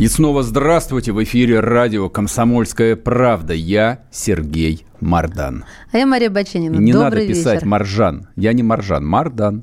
[0.00, 1.12] И снова здравствуйте.
[1.12, 3.52] В эфире радио «Комсомольская правда».
[3.52, 5.66] Я Сергей Мардан.
[5.92, 6.76] А я Мария Баченина.
[6.76, 7.66] Не Добрый надо писать вечер.
[7.66, 8.28] Маржан.
[8.34, 9.62] Я не Маржан, Мардан.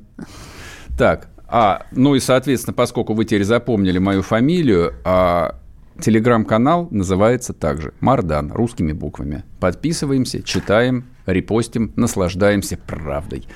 [0.96, 5.56] Так, а, ну и, соответственно, поскольку вы теперь запомнили мою фамилию, а,
[6.00, 9.44] телеграм-канал называется также Мардан, русскими буквами.
[9.60, 13.48] Подписываемся, читаем, репостим, наслаждаемся правдой.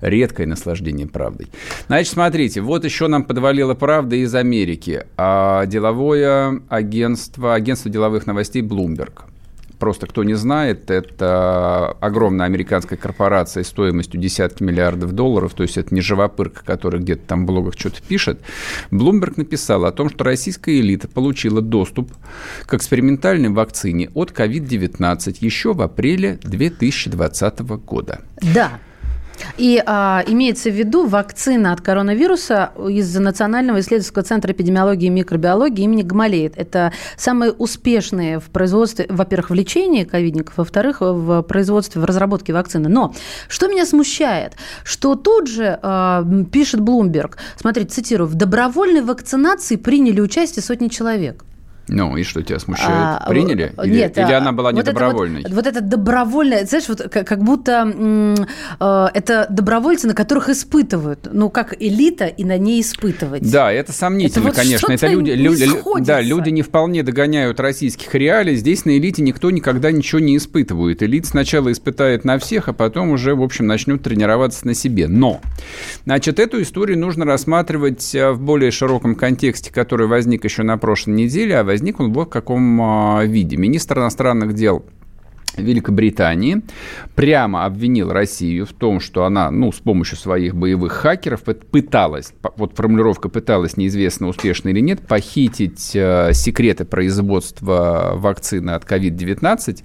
[0.00, 1.48] Редкое наслаждение правдой.
[1.86, 5.04] Значит, смотрите, вот еще нам подвалила правда из Америки.
[5.16, 9.24] А деловое агентство, агентство деловых новостей Bloomberg.
[9.78, 15.94] Просто кто не знает, это огромная американская корпорация стоимостью десятки миллиардов долларов, то есть это
[15.94, 18.40] не живопырка, который где-то там в блогах что-то пишет.
[18.90, 22.10] Bloomberg написал о том, что российская элита получила доступ
[22.66, 28.22] к экспериментальной вакцине от COVID-19 еще в апреле 2020 года.
[28.42, 28.80] Да.
[29.56, 35.84] И а, имеется в виду вакцина от коронавируса из Национального исследовательского центра эпидемиологии и микробиологии
[35.84, 36.56] имени Гамалеет.
[36.56, 42.88] Это самые успешные в производстве, во-первых, в лечении ковидников, во-вторых, в производстве, в разработке вакцины.
[42.88, 43.14] Но
[43.48, 50.20] что меня смущает, что тут же а, пишет Bloomberg, смотрите, цитирую, в добровольной вакцинации приняли
[50.20, 51.44] участие сотни человек.
[51.88, 52.90] Ну, и что тебя смущает?
[52.90, 53.72] А, Приняли?
[53.82, 55.42] Или, Нет, или а, она была вот это недобровольной?
[55.42, 58.36] Вот, вот это добровольное, знаешь, вот как, как будто
[58.80, 61.28] э, это добровольцы, на которых испытывают.
[61.32, 63.50] Ну, как элита и на ней испытывать.
[63.50, 64.92] Да, это сомнительно, Это вот конечно.
[64.92, 66.12] Это люди, не лю- лю- сходится.
[66.14, 68.56] да, люди не вполне догоняют российских реалий.
[68.56, 71.02] Здесь на элите никто никогда ничего не испытывает.
[71.02, 75.08] Элит сначала испытает на всех, а потом уже, в общем, начнет тренироваться на себе.
[75.08, 75.40] Но,
[76.04, 81.14] значит, эту историю нужно рассматривать э, в более широком контексте, который возник еще на прошлой
[81.14, 83.56] неделе, а возник он вот в каком а, виде.
[83.56, 84.84] Министр иностранных дел
[85.56, 86.62] Великобритании
[87.14, 92.32] прямо обвинил Россию в том, что она, ну, с помощью своих боевых хакеров пы- пыталась,
[92.56, 99.82] вот формулировка пыталась, неизвестно, успешно или нет, похитить э, секреты производства вакцины от COVID-19.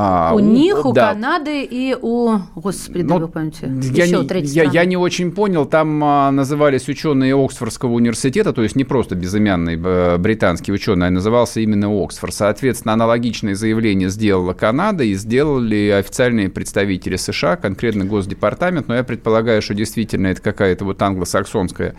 [0.00, 2.38] А, У них, у да, Канады и у...
[2.54, 3.64] Господи, дай ну, бог памяти.
[3.96, 8.62] я, Еще не, я, я не очень понял, там а, назывались ученые Оксфордского университета, то
[8.62, 9.76] есть не просто безымянный
[10.18, 12.32] британский ученый, а назывался именно Оксфорд.
[12.32, 19.62] Соответственно, аналогичное заявление сделала Канада и сделали официальные представители США, конкретно Госдепартамент, но я предполагаю,
[19.62, 21.96] что действительно это какая-то вот англосаксонская,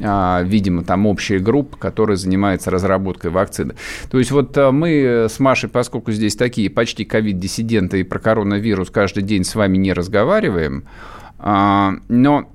[0.00, 3.74] а, видимо, там общая группа, которая занимается разработкой вакцины.
[4.10, 7.04] То есть вот а, мы с Машей, поскольку здесь такие почти
[7.34, 10.84] ковид-диссиденты и про коронавирус каждый день с вами не разговариваем,
[11.38, 12.50] а, но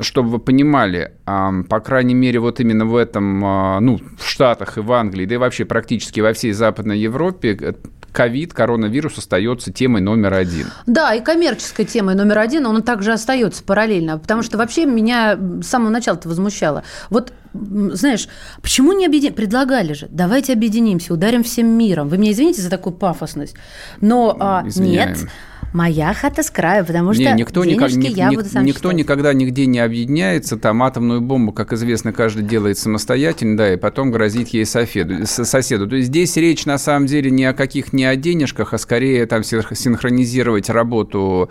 [0.00, 4.76] чтобы вы понимали, а, по крайней мере, вот именно в этом, а, ну, в Штатах
[4.76, 7.72] и в Англии, да и вообще практически во всей Западной Европе э,
[8.16, 10.68] ковид, коронавирус остается темой номер один.
[10.86, 15.66] Да, и коммерческой темой номер один, он также остается параллельно, потому что вообще меня с
[15.66, 16.82] самого начала это возмущало.
[17.10, 18.28] Вот, знаешь,
[18.62, 19.36] почему не объединить?
[19.36, 22.08] Предлагали же, давайте объединимся, ударим всем миром.
[22.08, 23.54] Вы меня извините за такую пафосность,
[24.00, 25.10] но а, Извиняем.
[25.10, 25.28] нет,
[25.76, 28.88] моя хата с краю, потому что Не, никто, никак- ни- я ни- буду сам никто
[28.88, 28.96] считать.
[28.96, 30.56] никогда нигде не объединяется.
[30.56, 35.26] Там атомную бомбу, как известно, каждый делает самостоятельно, да, и потом грозит ей соседу.
[35.26, 35.86] соседу.
[35.86, 39.26] То есть здесь речь на самом деле не о каких не о денежках, а скорее
[39.26, 41.50] там синх- синхронизировать работу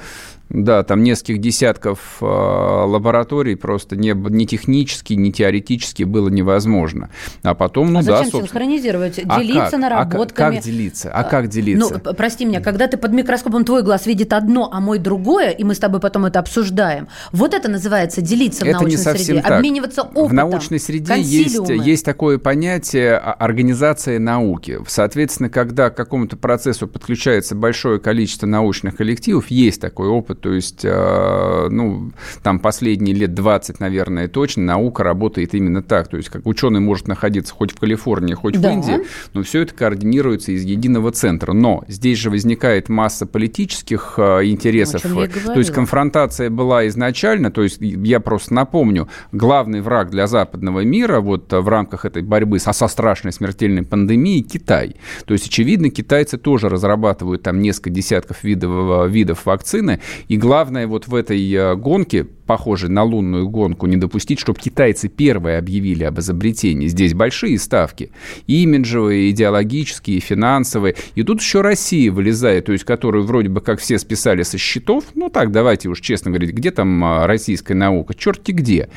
[0.50, 7.09] да, там нескольких десятков э, лабораторий просто не, ни технически, ни теоретически было невозможно.
[7.44, 9.19] А потом, ну а да, зачем синхронизировать?
[9.28, 9.67] А Делиться как?
[9.67, 10.56] А как- наработками.
[10.56, 11.11] как делиться?
[11.11, 12.01] А как делиться?
[12.03, 15.63] Ну, прости меня, когда ты под микроскопом твой глаз видит одно, а мой другое, и
[15.63, 19.25] мы с тобой потом это обсуждаем, вот это называется делиться в Это не научной совсем
[19.25, 19.51] среде, так.
[19.51, 20.27] обмениваться опытом.
[20.27, 21.85] В научной среде есть, консилиумы.
[21.85, 24.80] есть такое понятие а, организация науки.
[24.88, 30.35] Соответственно, когда к какому-то процессу подключается большое количество научных коллективов, есть такой опыт.
[30.42, 32.12] То есть, э, ну,
[32.44, 36.08] там последние лет 20, наверное, точно наука работает именно так.
[36.08, 38.70] То есть, как ученый может находиться хоть в Калифорнии, хоть Да.
[38.70, 39.00] в Индии,
[39.34, 41.54] но все это координируется из единого центра.
[41.54, 45.02] Но здесь же возникает масса политических э, интересов.
[45.02, 51.20] То есть конфронтация была изначально, то есть я просто напомню, главный враг для западного мира
[51.22, 54.96] вот э, в рамках этой борьбы со, со страшной смертельной пандемией Китай.
[55.26, 61.07] То есть, очевидно, китайцы тоже разрабатывают там несколько десятков видов, видов вакцины, и главное вот
[61.07, 66.19] в этой э, гонке похожий на лунную гонку, не допустить, чтобы китайцы первые объявили об
[66.19, 66.88] изобретении.
[66.88, 68.12] Здесь большие ставки.
[68.47, 70.95] Имиджевые, идеологические, финансовые.
[71.15, 75.06] И тут еще Россия вылезает, то есть которую вроде бы как все списали со счетов.
[75.15, 78.13] Ну так, давайте уж честно говорить, где там а, российская наука?
[78.13, 78.89] Черти где.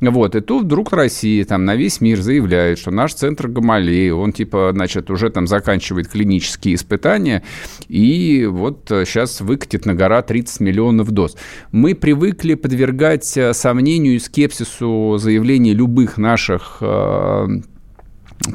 [0.00, 0.34] Вот.
[0.34, 4.70] И тут вдруг Россия там на весь мир заявляет, что наш центр Гамалеи, он типа,
[4.72, 7.42] значит, уже там заканчивает клинические испытания,
[7.88, 11.36] и вот сейчас выкатит на гора 30 миллионов доз.
[11.72, 12.95] Мы привыкли подвергать
[13.36, 17.46] э, сомнению и скепсису заявлений любых наших э,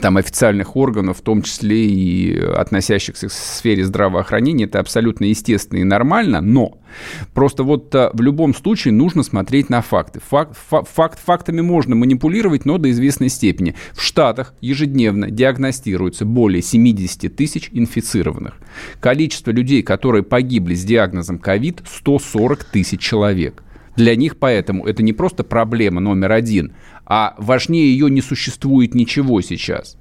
[0.01, 5.83] там, официальных органов, в том числе и относящихся к сфере здравоохранения, это абсолютно естественно и
[5.83, 6.77] нормально, но
[7.33, 10.19] просто вот а, в любом случае нужно смотреть на факты.
[10.29, 13.75] Факт, факт, фактами можно манипулировать, но до известной степени.
[13.93, 18.55] В Штатах ежедневно диагностируется более 70 тысяч инфицированных.
[18.99, 23.63] Количество людей, которые погибли с диагнозом ковид, 140 тысяч человек.
[24.01, 26.73] Для них поэтому это не просто проблема номер один,
[27.05, 29.95] а важнее ее не существует ничего сейчас.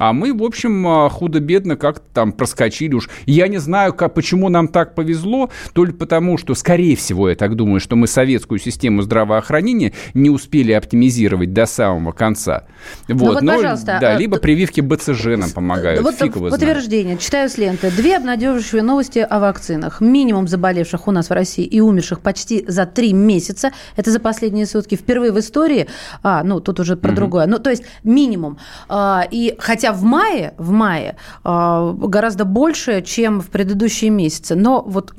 [0.00, 3.10] А мы, в общем, а, худо-бедно как-то там проскочили уж.
[3.26, 7.54] Я не знаю, как, почему нам так повезло, только потому, что, скорее всего, я так
[7.54, 12.64] думаю, что мы советскую систему здравоохранения не успели оптимизировать до самого конца.
[13.08, 13.98] Вот, ну, вот ну, пожалуйста.
[14.00, 16.00] Да, а, либо прививки БЦЖ нам помогают.
[16.00, 17.16] Вот Фиг подтверждение.
[17.16, 17.20] Знает.
[17.20, 17.90] Читаю с ленты.
[17.90, 20.00] Две обнадеживающие новости о вакцинах.
[20.00, 23.70] Минимум заболевших у нас в России и умерших почти за три месяца.
[23.96, 24.94] Это за последние сутки.
[24.94, 25.88] Впервые в истории.
[26.22, 27.16] А, ну, тут уже про угу.
[27.16, 27.46] другое.
[27.46, 28.56] Ну, то есть минимум.
[28.88, 34.54] А, и хотя в мае, в мае а, гораздо больше, чем в предыдущие месяцы.
[34.54, 35.14] Но вот,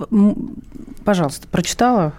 [1.03, 2.13] пожалуйста, прочитала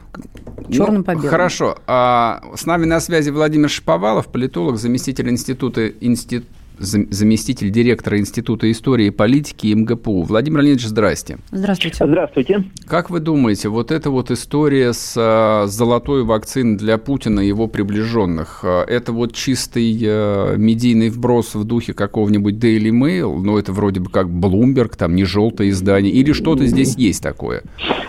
[0.70, 1.28] черным ну, по белому.
[1.28, 1.78] Хорошо.
[1.86, 6.48] А, с нами на связи Владимир Шиповалов, политолог, заместитель института, институт
[6.82, 10.22] заместитель директора Института истории и политики МГПУ.
[10.22, 11.38] Владимир Леонидович, здрасте.
[11.50, 12.04] Здравствуйте.
[12.06, 12.64] Здравствуйте.
[12.86, 17.66] Как вы думаете, вот эта вот история с а, золотой вакциной для Путина и его
[17.66, 23.72] приближенных, а, это вот чистый а, медийный вброс в духе какого-нибудь Daily Mail, ну это
[23.72, 27.62] вроде бы как Bloomberg, там не желтое издание, или что-то здесь есть такое?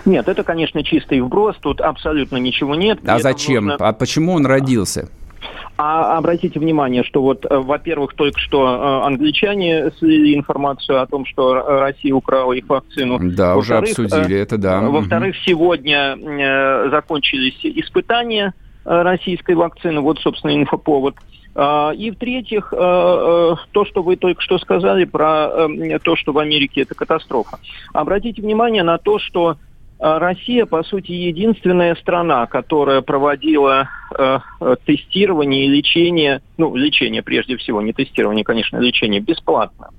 [0.05, 2.99] Нет, это, конечно, чистый вброс, тут абсолютно ничего нет.
[3.05, 3.65] А зачем?
[3.65, 3.87] Нужно...
[3.87, 5.09] А почему он родился?
[5.75, 11.25] А обратите внимание, что вот, э, во-первых, только что э, англичане слили информацию о том,
[11.25, 13.17] что Россия украла их вакцину.
[13.19, 14.83] Да, уже обсудили это, да.
[14.83, 16.15] Э, во-вторых, сегодня
[16.91, 18.53] закончились испытания
[18.85, 20.01] российской вакцины.
[20.01, 21.15] Вот, собственно, инфоповод.
[21.55, 25.67] А, и в-третьих, то, что вы только что сказали про
[26.03, 27.59] то, что в Америке это катастрофа.
[27.93, 29.57] Обратите внимание на то, что
[30.03, 34.39] Россия, по сути, единственная страна, которая проводила э,
[34.85, 39.91] тестирование и лечение, ну, лечение прежде всего, не тестирование, конечно, лечение бесплатно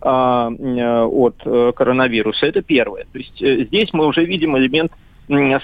[0.00, 2.46] э, от э, коронавируса.
[2.46, 3.06] Это первое.
[3.12, 4.92] То есть э, здесь мы уже видим элемент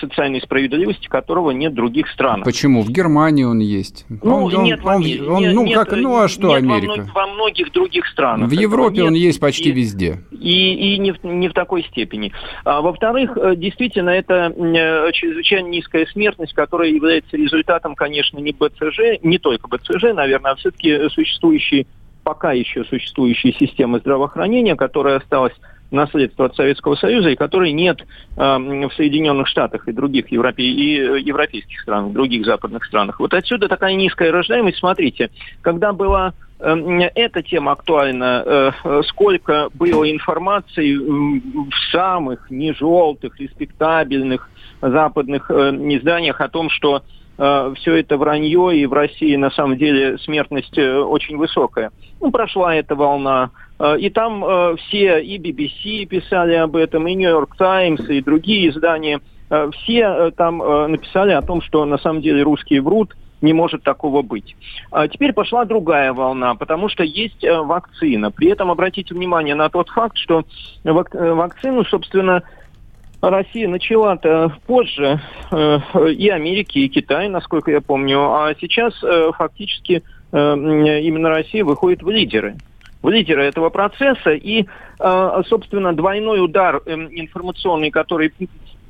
[0.00, 2.44] социальной справедливости, которого нет в других странах.
[2.44, 2.82] Почему?
[2.82, 4.06] В Германии он есть.
[4.08, 7.10] Ну, он, нет, он, он, он, ну, нет, как, ну, а что нет Америка?
[7.14, 8.48] Во, во многих других странах.
[8.48, 10.20] В Европе нет, он есть почти и, везде.
[10.30, 12.32] И, и не, в, не в такой степени.
[12.64, 19.22] А, во-вторых, э, действительно, это э, чрезвычайно низкая смертность, которая является результатом, конечно, не БЦЖ,
[19.22, 21.86] не только БЦЖ, наверное, а все-таки существующей,
[22.22, 25.54] пока еще существующей системы здравоохранения, которая осталась
[25.90, 28.04] наследство от Советского Союза и которой нет э,
[28.36, 30.64] в Соединенных Штатах и других европе...
[30.64, 33.20] и э, европейских странах, других западных странах.
[33.20, 34.78] Вот отсюда такая низкая рождаемость.
[34.78, 35.30] Смотрите,
[35.62, 36.74] когда была э,
[37.14, 46.70] эта тема актуальна, э, сколько было информации в самых нежелтых, респектабельных западных изданиях о том,
[46.70, 47.02] что
[47.36, 51.92] все это вранье, и в России на самом деле смертность очень высокая.
[52.20, 57.14] Ну, прошла эта волна, Э, и там э, все, и BBC писали об этом, и
[57.14, 59.20] New York Times, и другие издания,
[59.50, 60.58] э, все там
[60.90, 64.56] написали о том, что на самом деле русские врут, не может такого быть.
[64.90, 68.32] А теперь пошла другая волна, потому что есть вакцина.
[68.32, 70.42] При этом обратите внимание на тот факт, что
[70.82, 72.42] вак вакцину, собственно,
[73.22, 75.20] Россия начала-то позже
[75.52, 78.92] и Америки, и Китай, насколько я помню, а сейчас
[79.36, 82.56] фактически именно Россия выходит в лидеры
[83.02, 84.30] в лидеры этого процесса.
[84.30, 84.66] И,
[85.00, 88.32] э, собственно, двойной удар эм, информационный, который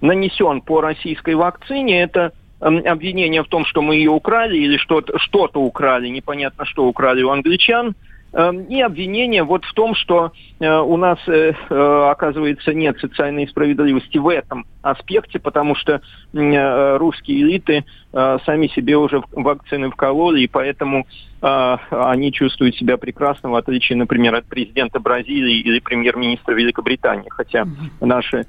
[0.00, 5.18] нанесен по российской вакцине, это эм, обвинение в том, что мы ее украли или что-то
[5.18, 7.94] что украли, непонятно что украли у англичан.
[8.32, 13.48] Эм, и обвинение вот в том, что э, у нас, э, э, оказывается, нет социальной
[13.48, 16.00] справедливости в этом аспекте, потому что
[16.32, 21.06] русские элиты сами себе уже вакцины вкололи, и поэтому
[21.40, 27.28] они чувствуют себя прекрасно, в отличие, например, от президента Бразилии или премьер-министра Великобритании.
[27.28, 27.66] Хотя
[28.00, 28.46] наши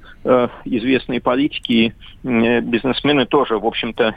[0.64, 1.92] известные политики и
[2.60, 4.14] бизнесмены тоже, в общем-то,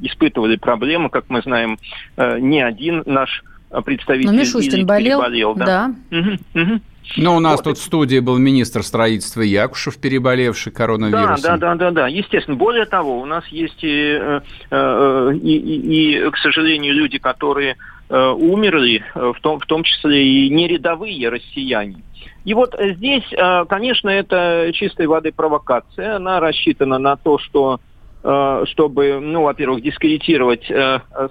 [0.00, 1.78] испытывали проблемы, как мы знаем,
[2.16, 3.42] не один наш
[3.84, 5.54] представитель Но Мишустин болел, переболел.
[5.54, 5.94] Да.
[6.10, 6.18] да.
[6.18, 6.80] Угу, угу.
[7.16, 7.64] Ну, у нас вот.
[7.64, 11.42] тут в студии был министр строительства Якушев, переболевший коронавирусом.
[11.42, 12.08] Да, да, да, да, да.
[12.08, 12.56] Естественно.
[12.56, 17.76] Более того, у нас есть и, э, э, и, и, и к сожалению, люди, которые
[18.08, 22.02] э, умерли, в том, в том числе и не рядовые россияне.
[22.44, 23.24] И вот здесь,
[23.68, 26.16] конечно, это чистой воды провокация.
[26.16, 27.80] Она рассчитана на то, что
[28.20, 30.64] чтобы, ну, во-первых, дискредитировать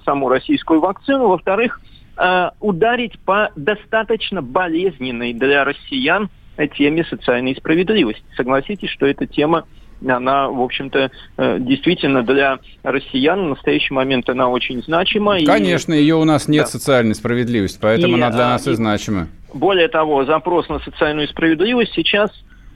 [0.04, 1.80] саму российскую вакцину, во-вторых,
[2.18, 6.28] Э, ударить по достаточно болезненной для россиян
[6.76, 8.24] теме социальной справедливости.
[8.36, 9.64] Согласитесь, что эта тема
[10.06, 15.38] она, в общем-то, э, действительно для россиян в настоящий момент она очень значима.
[15.44, 16.00] Конечно, и...
[16.00, 16.70] ее у нас нет да.
[16.70, 19.28] социальной справедливости, поэтому и, она для нас и, и значима.
[19.52, 22.30] Более того, запрос на социальную справедливость сейчас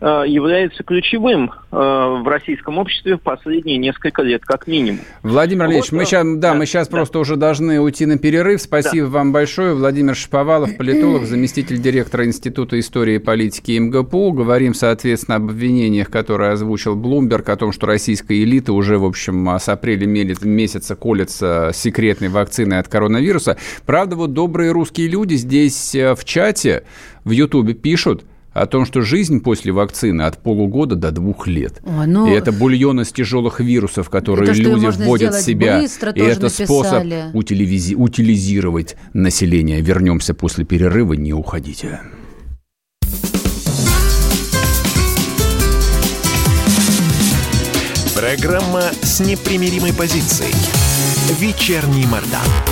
[0.06, 5.00] является ключевым э, в российском обществе в последние несколько лет, как минимум.
[5.22, 6.96] Владимир Ильич, вот, мы сейчас, да, да, мы сейчас да.
[6.96, 8.60] просто уже должны уйти на перерыв.
[8.60, 9.12] Спасибо да.
[9.12, 9.74] вам большое.
[9.74, 14.32] Владимир Шаповалов, политолог, заместитель директора Института истории и политики МГПУ.
[14.32, 19.48] Говорим, соответственно, об обвинениях, которые озвучил Блумберг, о том, что российская элита уже, в общем,
[19.48, 23.56] с апреля месяца колется секретной вакциной от коронавируса.
[23.86, 26.84] Правда, вот добрые русские люди здесь э, в чате,
[27.24, 31.80] в Ютубе пишут, о том, что жизнь после вакцины от полугода до двух лет.
[31.84, 35.80] О, ну, и это бульон из тяжелых вирусов, которые это, люди вводят в себя.
[35.80, 36.66] Быстро, и это написали.
[36.66, 37.04] способ
[37.34, 39.80] утилизи- утилизировать население.
[39.80, 42.00] Вернемся после перерыва, не уходите.
[48.14, 50.52] Программа с непримиримой позицией.
[51.40, 52.71] Вечерний Мордан.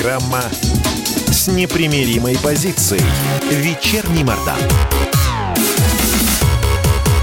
[0.00, 0.40] Программа
[1.30, 3.02] с непримиримой позицией.
[3.50, 4.56] Вечерний Мордан.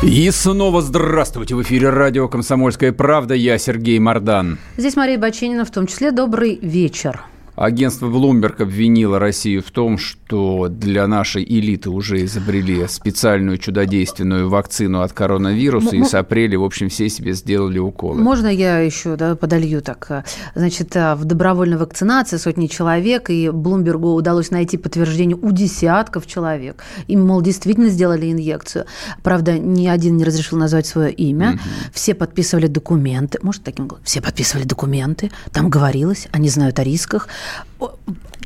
[0.04, 1.56] И снова здравствуйте!
[1.56, 3.34] В эфире радио «Комсомольская правда».
[3.34, 4.60] Я Сергей Мордан.
[4.78, 6.12] Здесь Мария Бачинина, в том числе.
[6.12, 7.24] Добрый вечер.
[7.58, 15.02] Агентство Bloomberg обвинило Россию в том, что для нашей элиты уже изобрели специальную чудодейственную вакцину
[15.02, 18.22] от коронавируса, М- и с апреля, в общем, все себе сделали уколы.
[18.22, 20.24] Можно я еще да, подолью так?
[20.54, 26.84] Значит, э, в добровольной вакцинации сотни человек, и Блумбергу удалось найти подтверждение у десятков человек.
[27.08, 28.86] Им, мол, действительно сделали инъекцию.
[29.24, 31.54] Правда, ни один не разрешил назвать свое имя.
[31.54, 31.60] Угу.
[31.94, 33.40] Все подписывали документы.
[33.42, 35.32] Может, таким Все подписывали документы.
[35.52, 37.28] Там говорилось, они знают о рисках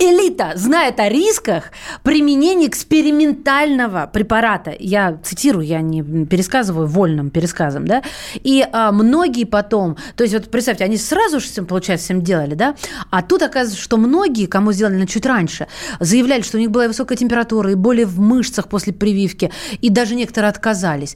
[0.02, 1.72] элита знает о рисках
[2.04, 4.74] применения экспериментального препарата.
[4.78, 8.02] Я цитирую, я не пересказываю вольным пересказом, да.
[8.36, 12.76] И а, многие потом, то есть вот представьте, они сразу же, получается, всем делали, да,
[13.10, 15.68] а тут оказывается, что многие, кому сделали чуть раньше,
[16.00, 20.16] заявляли, что у них была высокая температура и боли в мышцах после прививки, и даже
[20.16, 21.16] некоторые отказались.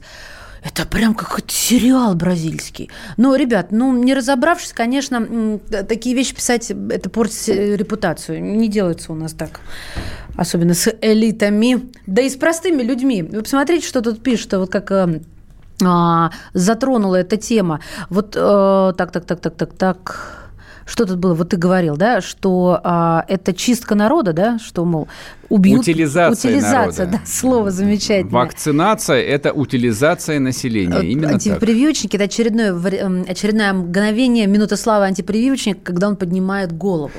[0.66, 2.90] Это прям какой-то сериал бразильский.
[3.16, 8.42] Но, ребят, ну, не разобравшись, конечно, такие вещи писать, это портит э, репутацию.
[8.42, 9.60] Не делается у нас так.
[10.36, 11.88] Особенно с элитами.
[12.06, 13.22] Да и с простыми людьми.
[13.22, 15.20] Вы посмотрите, что тут пишут, вот как э,
[15.84, 17.80] а, затронула эта тема.
[18.10, 20.45] Вот а, так, так, так, так, так, так
[20.86, 21.34] что тут было?
[21.34, 25.08] Вот ты говорил, да, что а, это чистка народа, да, что, мол,
[25.48, 25.80] убьют...
[25.80, 27.22] Утилизация Утилизация, народа.
[27.24, 28.32] да, слово замечательное.
[28.32, 32.72] Вакцинация– это утилизация населения, именно Антипрививочники– это очередное,
[33.28, 37.10] очередное мгновение, минута славы антипрививочника, когда он поднимает голову.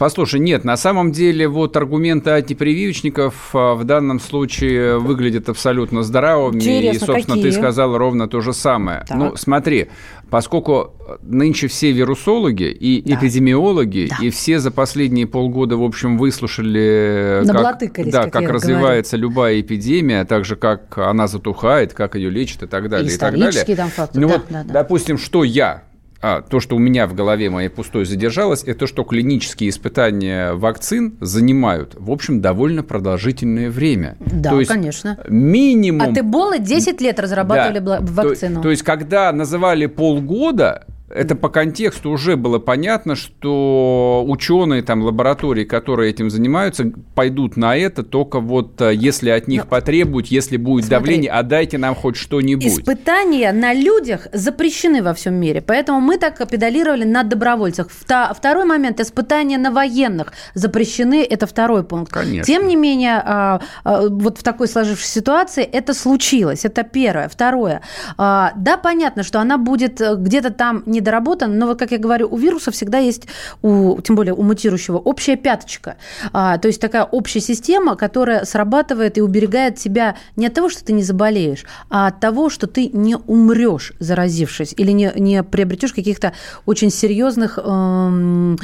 [0.00, 6.56] Послушай, нет, на самом деле вот аргументы антипрививочников а, в данном случае выглядят абсолютно здравыми.
[6.56, 7.50] Интересно, и, собственно, какие?
[7.50, 9.04] ты сказал ровно то же самое.
[9.06, 9.18] Так.
[9.18, 9.88] Ну, смотри,
[10.30, 13.16] поскольку нынче все вирусологи и Да.
[13.16, 14.24] эпидемиологи, Да.
[14.24, 19.60] и все за последние полгода, в общем, выслушали, как, Наблатыкались, да, как как развивается любая
[19.60, 23.12] эпидемия, а также как она затухает, как ее лечат и так далее.
[23.14, 23.76] и так далее.
[23.76, 24.72] Там факты, Ну да, вот, да, да.
[24.72, 25.82] допустим, что я
[26.22, 31.16] а, то, что у меня в голове моей пустой задержалось, это что клинические испытания вакцин
[31.20, 34.16] занимают, в общем, довольно продолжительное время.
[34.20, 35.18] Да, то есть конечно.
[35.28, 36.02] Минимум...
[36.02, 37.84] От Эболы 10 лет разрабатывали Да.
[37.98, 38.60] бла- То- вакцину.
[38.62, 45.64] То, есть, когда называли полгода, это по контексту уже было понятно, что ученые там лаборатории,
[45.64, 50.56] которые этим занимаются, пойдут на это только вот э, если от них Ну, потребуют, если
[50.56, 50.98] будет смотри.
[50.98, 52.64] давление, а дайте нам хоть что-нибудь.
[52.66, 57.88] Испытания на людях запрещены во всем мире, поэтому мы так педалировали на добровольцах.
[57.90, 62.12] Второй момент, испытания на военных запрещены, это второй пункт.
[62.12, 62.44] Конечно.
[62.44, 67.28] Тем не менее, а, а, вот в такой сложившейся ситуации это случилось, это первое.
[67.28, 67.82] Второе,
[68.16, 72.28] а, да, понятно, что она будет э, где-то там недоработана, но вот, как я говорю,
[72.30, 73.26] у вируса всегда есть,
[73.62, 75.96] у, тем более у мутирующего, общая пяточка.
[76.32, 80.84] А, то есть такая общая система, которая срабатывает и уберегает тебя не от того, что
[80.84, 85.92] ты не заболеешь, а от того, что ты не умрешь, заразившись, или не, не приобретешь
[85.92, 86.32] каких-то
[86.66, 88.58] очень серьезных эм,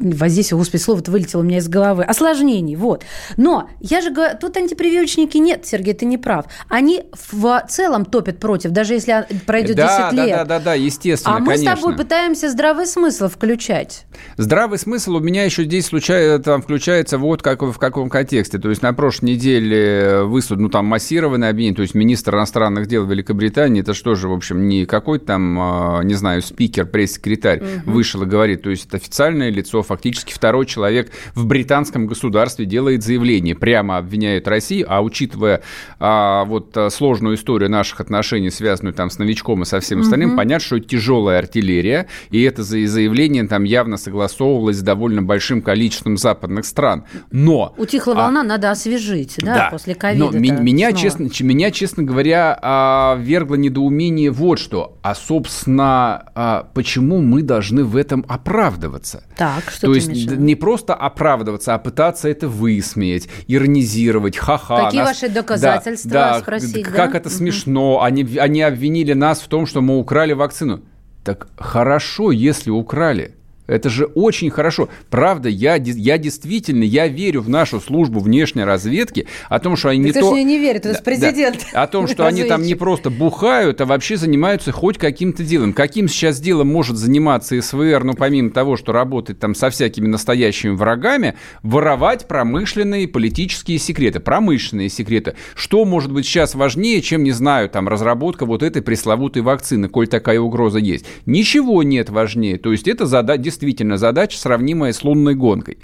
[0.00, 3.04] воздействий, господи, слово-то вылетело у меня из головы, осложнений, вот.
[3.36, 6.46] Но я же говорю, тут антипрививочники нет, Сергей, ты не прав.
[6.68, 10.36] Они в целом топят против, даже если пройдет да, 10 да, лет.
[10.36, 11.76] да, да, да, естественно, а мы конечно.
[11.76, 14.06] с тобой пытаемся здравый смысл включать.
[14.36, 18.58] Здравый смысл у меня еще здесь случается, там включается вот как, в каком контексте.
[18.58, 23.04] То есть на прошлой неделе высуд, ну там массированное обвинение, то есть министр иностранных дел
[23.06, 28.22] Великобритании, это что же, в общем, не какой-то там, а, не знаю, спикер, пресс-секретарь вышел
[28.22, 33.54] и говорит, то есть это официальное лицо, фактически второй человек в британском государстве делает заявление,
[33.54, 35.62] прямо обвиняет Россию, а учитывая
[35.98, 40.31] а, вот а, сложную историю наших отношений, связанную там с новичком и со всем остальным,
[40.36, 46.16] понятно, что тяжелая артиллерия, и это за- заявление там явно согласовывалось с довольно большим количеством
[46.16, 47.04] западных стран.
[47.30, 47.74] Но...
[47.78, 50.30] Утихла а, волна, надо освежить, да, после ковида.
[50.32, 54.98] но меня, честно, ч- меня, честно говоря, а, вергло недоумение вот что.
[55.02, 59.24] А, собственно, а, почему мы должны в этом оправдываться?
[59.36, 60.36] Так, что То есть виду?
[60.36, 64.84] не просто оправдываться, а пытаться это высмеять, иронизировать, ха-ха.
[64.86, 67.18] Какие нас- ваши доказательства, спросить, как да?
[67.18, 67.38] это Мгм.
[67.38, 68.02] смешно.
[68.02, 70.80] Они, они обвинили нас в том, что мы украли вакцину.
[71.24, 73.34] Так хорошо, если украли.
[73.72, 74.88] Это же очень хорошо.
[75.08, 80.00] Правда, я, я действительно, я верю в нашу службу внешней разведки, о том, что они
[80.00, 80.36] не ты то...
[80.36, 81.64] не, не верит, Да, президент.
[81.72, 81.82] да.
[81.82, 85.72] О том, что они там не просто бухают, а вообще занимаются хоть каким-то делом.
[85.72, 90.72] Каким сейчас делом может заниматься СВР, ну, помимо того, что работает там со всякими настоящими
[90.74, 95.34] врагами, воровать промышленные политические секреты, промышленные секреты.
[95.54, 100.08] Что может быть сейчас важнее, чем, не знаю, там, разработка вот этой пресловутой вакцины, коль
[100.08, 101.06] такая угроза есть?
[101.24, 102.58] Ничего нет важнее.
[102.58, 103.61] То есть это зада- действительно
[103.96, 105.78] задача, сравнимая с лунной гонкой.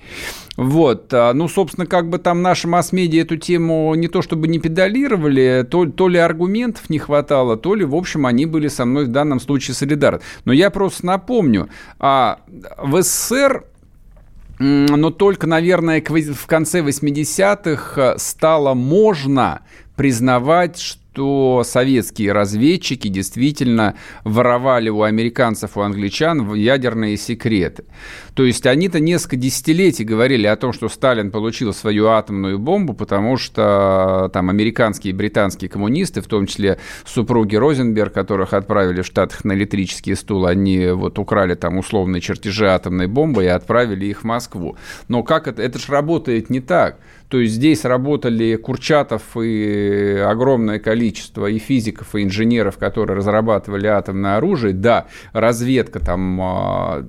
[0.57, 1.12] Вот.
[1.14, 5.67] а, Ну, собственно, как бы там наши масс-медиа эту тему не то чтобы не педалировали,
[5.71, 9.09] то, то ли аргументов не хватало, то ли, в общем, они были со мной в
[9.09, 10.21] данном случае солидарны.
[10.45, 12.41] Но я просто напомню, а,
[12.79, 13.64] в СССР
[14.59, 19.61] но только, наверное, в конце 80-х э, стало можно
[19.95, 21.08] признавать, что
[21.65, 27.85] советские разведчики действительно воровали у американцев, у англичан ядерные секреты.
[28.35, 33.37] То есть они-то несколько десятилетий говорили о том, что Сталин получил свою атомную бомбу, потому
[33.37, 39.07] что э, там американские и британские коммунисты, в том числе супруги Розенберг, которых отправили в
[39.07, 44.21] Штатах на электрический стул, они вот украли там условные чертежи атомной бомбы и отправили их
[44.21, 44.77] в Москву.
[45.09, 45.63] Но как это?
[45.63, 46.99] Это же работает не так.
[47.29, 54.38] То есть здесь работали Курчатов и огромное количество и физиков, и инженеров, которые разрабатывали атомное
[54.38, 54.73] оружие.
[54.73, 57.09] Да, разведка там а,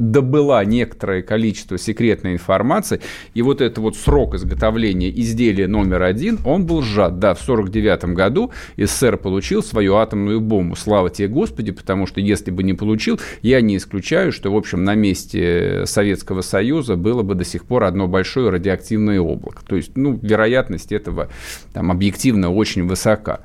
[0.00, 3.00] добыла некоторое количество секретной информации,
[3.34, 7.18] и вот этот вот срок изготовления изделия номер один, он был сжат.
[7.18, 10.74] Да, в 49 году СССР получил свою атомную бомбу.
[10.74, 14.84] Слава тебе, Господи, потому что если бы не получил, я не исключаю, что, в общем,
[14.84, 19.62] на месте Советского Союза было бы до сих пор одно большое радиоактивное облако.
[19.66, 21.28] То есть, ну, вероятность этого
[21.74, 23.40] там объективно очень высока.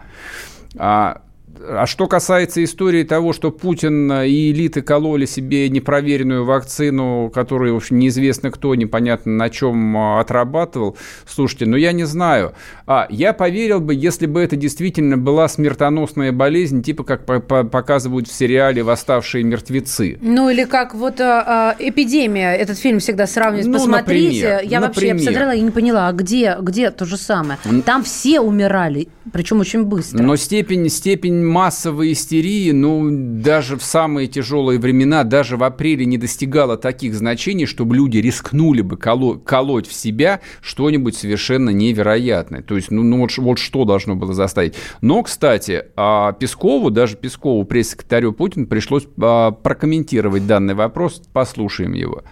[0.78, 1.22] А
[1.60, 7.78] а что касается истории того, что Путин и элиты кололи себе непроверенную вакцину, которую, в
[7.78, 12.54] общем, неизвестно кто, непонятно на чем а, отрабатывал, слушайте, ну я не знаю.
[12.88, 18.34] А, я поверил бы, если бы это действительно была смертоносная болезнь, типа как показывают в
[18.34, 20.18] сериале «Восставшие мертвецы».
[20.22, 24.50] Ну или как вот а, эпидемия, этот фильм всегда сравнивают, ну, посмотрите.
[24.50, 24.82] Например, я например.
[24.82, 27.60] вообще я посмотрела и не поняла, а где, где то же самое?
[27.86, 30.22] Там все умирали, причем очень быстро.
[30.22, 33.08] Но степень, степень массовой истерии, ну,
[33.42, 38.82] даже в самые тяжелые времена, даже в апреле не достигала таких значений, чтобы люди рискнули
[38.82, 42.62] бы коло- колоть в себя что-нибудь совершенно невероятное.
[42.62, 44.76] То есть, ну, ну вот, вот что должно было заставить.
[45.02, 51.22] Но, кстати, а Пескову, даже Пескову, пресс-секретарю Путина, пришлось а, прокомментировать данный вопрос.
[51.34, 52.24] Послушаем его.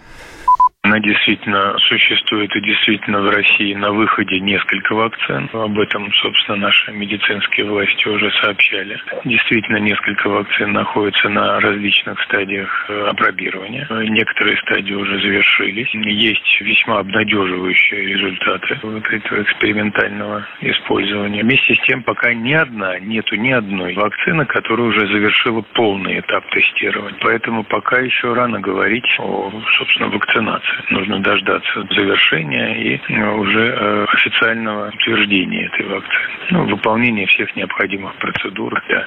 [0.84, 5.48] Она действительно существует и действительно в России на выходе несколько вакцин.
[5.54, 9.00] Об этом, собственно, наши медицинские власти уже сообщали.
[9.24, 13.88] Действительно, несколько вакцин находятся на различных стадиях э, опробирования.
[14.10, 15.88] Некоторые стадии уже завершились.
[15.94, 21.42] Есть весьма обнадеживающие результаты вот этого экспериментального использования.
[21.44, 26.46] Вместе с тем, пока ни одна, нету ни одной вакцины, которая уже завершила полный этап
[26.50, 27.16] тестирования.
[27.22, 30.73] Поэтому пока еще рано говорить о, собственно, вакцинации.
[30.90, 36.28] Нужно дождаться завершения и э, уже э, официального утверждения этой вакцины.
[36.50, 39.06] Ну, выполнение всех необходимых процедур для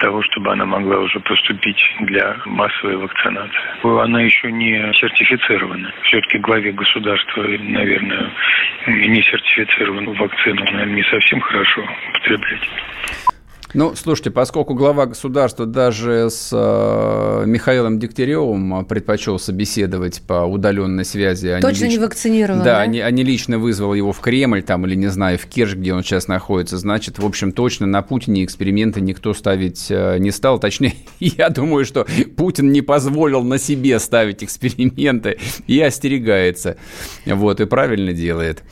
[0.00, 4.02] того, чтобы она могла уже поступить для массовой вакцинации.
[4.02, 5.92] Она еще не сертифицирована.
[6.02, 8.30] Все-таки главе государства, наверное,
[8.86, 12.68] не сертифицированную вакцину, наверное, не совсем хорошо употреблять.
[13.74, 21.48] Ну, слушайте, поскольку глава государства даже с э, Михаилом Дегтяревым предпочел собеседовать по удаленной связи.
[21.48, 22.64] А Точно не, лично, не вакцинирован, да?
[22.64, 25.92] Да, они, они лично вызвал его в Кремль там или, не знаю, в Керчь, где
[25.92, 26.78] он сейчас находится.
[26.78, 30.60] Значит, в общем, точно на Путине эксперименты никто ставить э, не стал.
[30.60, 32.06] Точнее, я думаю, что
[32.36, 36.76] Путин не позволил на себе ставить эксперименты и остерегается.
[37.26, 38.62] Вот, и правильно делает.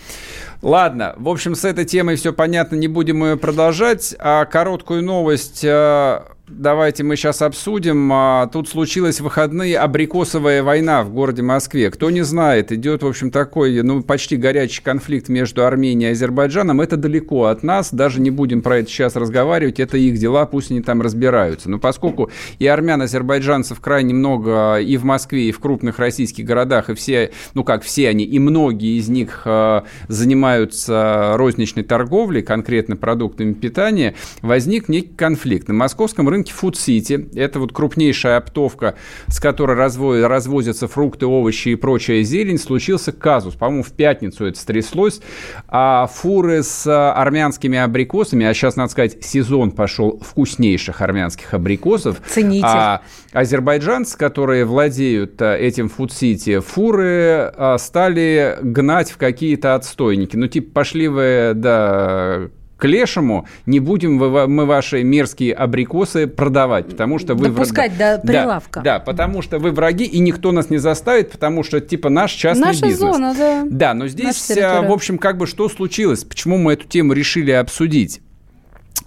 [0.63, 4.15] Ладно, в общем, с этой темой все понятно, не будем ее продолжать.
[4.21, 8.11] А короткую новость э, давайте мы сейчас обсудим.
[8.13, 11.91] А, тут случилась в выходные абрикосовая война в городе Москве.
[11.91, 16.81] Кто не знает, идет, в общем, такой, ну, почти горячий конфликт между Арменией и Азербайджаном.
[16.81, 20.71] Это далеко от нас, даже не будем про это сейчас разговаривать, это их дела, пусть
[20.71, 21.71] они там разбираются.
[21.71, 26.91] Но поскольку и армян, азербайджанцев крайне много и в Москве, и в крупных российских городах,
[26.91, 32.97] и все, ну как все они, и многие из них э, занимаются розничной торговлей, конкретно
[32.97, 35.69] продуктами питания, возник некий конфликт.
[35.69, 37.39] На московском рынке Food City.
[37.39, 38.95] Это вот крупнейшая оптовка,
[39.29, 42.59] с которой развозят, развозятся фрукты, овощи и прочая зелень.
[42.59, 43.55] Случился казус.
[43.55, 45.21] По-моему, в пятницу это стряслось.
[45.69, 52.21] А фуры с а, армянскими абрикосами, а сейчас, надо сказать, сезон пошел вкуснейших армянских абрикосов.
[52.27, 52.67] Цените.
[52.67, 53.03] А
[53.33, 60.37] азербайджанцы, которые владеют а, этим Food City, фуры а, стали гнать в какие-то отстойники.
[60.37, 62.49] Ну, типа, пошли вы, да,
[62.83, 67.47] к лешему не будем мы ваши мерзкие абрикосы продавать, потому что вы...
[67.47, 68.81] Допускать до прилавка.
[68.81, 72.33] Да, да, потому что вы враги, и никто нас не заставит, потому что, типа, наш
[72.33, 72.99] частный Наша бизнес.
[72.99, 73.63] зона, да.
[73.71, 76.25] Да, но здесь, а, в общем, как бы что случилось?
[76.25, 78.21] Почему мы эту тему решили обсудить?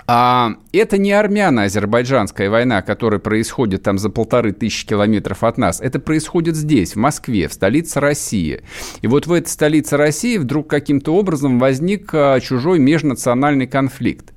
[0.08, 5.82] А это не армяно-азербайджанская война, которая происходит там за полторы тысячи километров от нас.
[5.82, 8.62] Это происходит здесь, в Москве, в столице России.
[9.02, 14.35] И вот в этой столице России вдруг каким-то образом возник а, чужой межнациональный конфликт.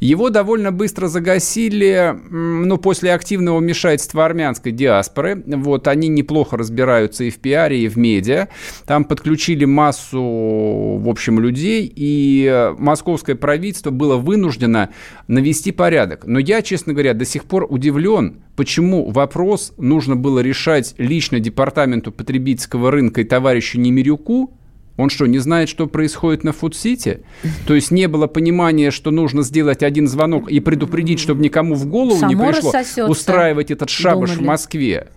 [0.00, 5.42] Его довольно быстро загасили, ну, после активного вмешательства армянской диаспоры.
[5.46, 8.48] Вот, они неплохо разбираются и в пиаре, и в медиа.
[8.86, 14.90] Там подключили массу, в общем, людей, и московское правительство было вынуждено
[15.28, 16.26] навести порядок.
[16.26, 22.12] Но я, честно говоря, до сих пор удивлен, почему вопрос нужно было решать лично Департаменту
[22.12, 24.55] потребительского рынка и товарищу Немирюку,
[24.96, 27.20] он что, не знает, что происходит на Фудсите?
[27.66, 31.86] То есть не было понимания, что нужно сделать один звонок и предупредить, чтобы никому в
[31.86, 32.72] голову Само не пришло
[33.06, 34.44] устраивать этот шабаш Думали.
[34.44, 35.08] в Москве.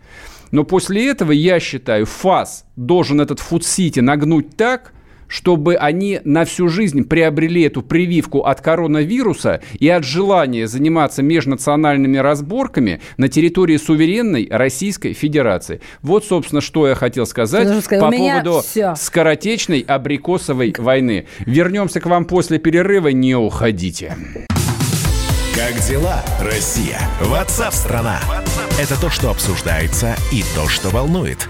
[0.52, 4.94] Но после этого, я считаю, ФАС должен этот Фудсити нагнуть так,
[5.30, 12.18] чтобы они на всю жизнь приобрели эту прививку от коронавируса и от желания заниматься межнациональными
[12.18, 15.80] разборками на территории суверенной Российской Федерации.
[16.02, 18.96] Вот, собственно, что я хотел сказать сказать, по поводу все.
[18.96, 21.28] скоротечной абрикосовой войны.
[21.40, 24.16] Вернемся к вам после перерыва, не уходите.
[25.56, 27.00] Как дела, Россия?
[27.22, 28.20] Ватсап-страна!
[28.80, 31.50] Это то, что обсуждается и то, что волнует.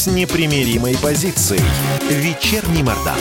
[0.00, 1.60] с непримиримой позицией.
[2.08, 3.18] Вечерний Мордан.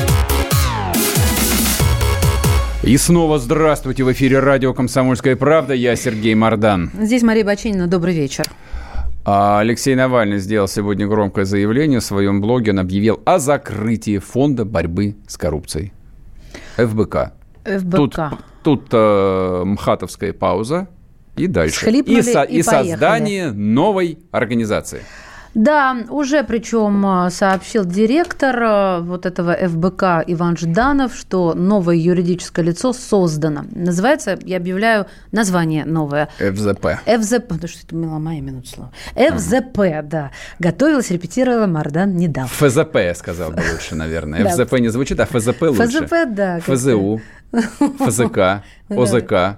[2.83, 5.73] И снова здравствуйте в эфире радио «Комсомольская правда».
[5.73, 6.89] Я Сергей Мордан.
[6.97, 7.87] Здесь Мария Бачинина.
[7.87, 8.45] Добрый вечер.
[9.25, 12.71] А Алексей Навальный сделал сегодня громкое заявление в своем блоге.
[12.71, 15.91] Он объявил о закрытии фонда борьбы с коррупцией.
[16.77, 17.33] ФБК.
[17.65, 17.91] ФБК.
[17.97, 18.15] Тут,
[18.63, 20.87] тут э, мхатовская пауза.
[21.35, 21.81] И дальше.
[21.81, 22.91] Схлипнули и, со- и и поехали.
[22.91, 25.01] создание новой организации.
[25.55, 32.63] Да, уже причем э, сообщил директор э, вот этого ФБК Иван Жданов, что новое юридическое
[32.63, 33.65] лицо создано.
[33.71, 36.29] Называется, я объявляю название новое.
[36.37, 36.99] ФЗП.
[37.05, 38.91] ФЗП, потому что это меломая минут слова.
[39.15, 40.31] ФЗП, да.
[40.59, 42.47] Готовилась, репетировала, Мардан не дал.
[42.47, 44.45] ФЗП, я сказал бы лучше, наверное.
[44.49, 45.87] ФЗП не звучит, а ФЗП лучше.
[45.87, 46.59] ФЗП, да.
[46.59, 47.21] ФЗУ,
[47.99, 49.57] ФЗК, ОЗК.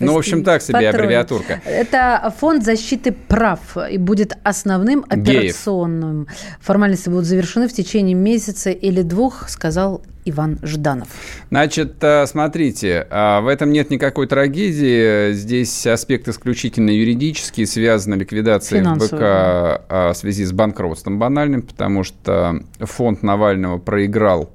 [0.00, 0.96] Ну, в общем, так себе Патроны.
[0.96, 1.60] аббревиатурка.
[1.64, 5.28] Это фонд защиты прав и будет основным Геев.
[5.28, 6.26] операционным.
[6.60, 11.08] Формальности будут завершены в течение месяца или двух, сказал Иван Жданов.
[11.50, 15.32] Значит, э, смотрите, а, в этом нет никакой трагедии.
[15.32, 22.04] Здесь аспект исключительно юридический, связан ликвидация Финансовый, ФБК а, в связи с банкротством банальным, потому
[22.04, 24.50] что фонд Навального проиграл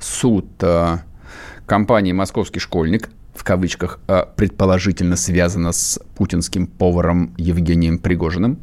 [0.00, 1.00] суд а,
[1.66, 8.58] компании «Московский школьник», в кавычках, а, предположительно связано с путинским поваром Евгением Пригожиным.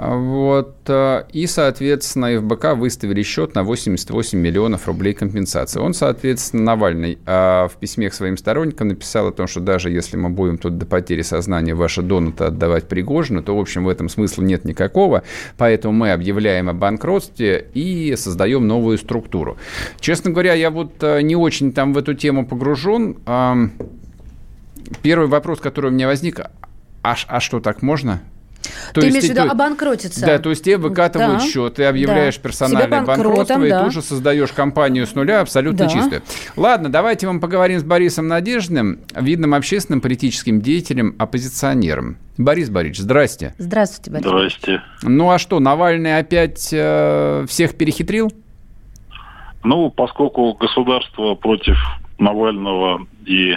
[0.00, 0.76] Вот.
[0.88, 5.80] а, И, соответственно, ФБК выставили счет на 88 миллионов рублей компенсации.
[5.80, 10.16] Он, соответственно, Навальный а, в письме к своим сторонникам написал о том, что даже если
[10.16, 14.08] мы будем тут до потери сознания ваши донаты отдавать Пригожину, то, в общем, в этом
[14.08, 15.24] смысла нет никакого.
[15.56, 19.56] Поэтому мы объявляем о банкротстве и создаем новую структуру.
[19.98, 23.16] Честно говоря, я вот а, не очень там в эту тему погружен.
[25.02, 26.40] Первый вопрос, который у меня возник,
[27.02, 28.22] а, а что, так можно?
[28.92, 30.20] То Ты есть имеешь в виду обанкротиться?
[30.26, 31.46] Да, то есть тебе выкатывают Да.
[31.46, 32.42] счет, ты объявляешь Да.
[32.42, 33.82] персональное банкротство, и да.
[33.82, 35.90] ты уже создаешь компанию с нуля абсолютно Да.
[35.90, 36.22] чистую.
[36.56, 42.18] Ладно, давайте мы поговорим с Борисом Надеждиным, видным общественным политическим деятелем, оппозиционером.
[42.36, 43.54] Борис Борисович, здрасте.
[43.58, 44.26] Здравствуйте, Борис.
[44.26, 44.82] Здрасте.
[45.02, 48.32] Ну а что, Навальный опять э, всех перехитрил?
[49.64, 51.76] Ну, поскольку государство против
[52.18, 53.54] Навального и,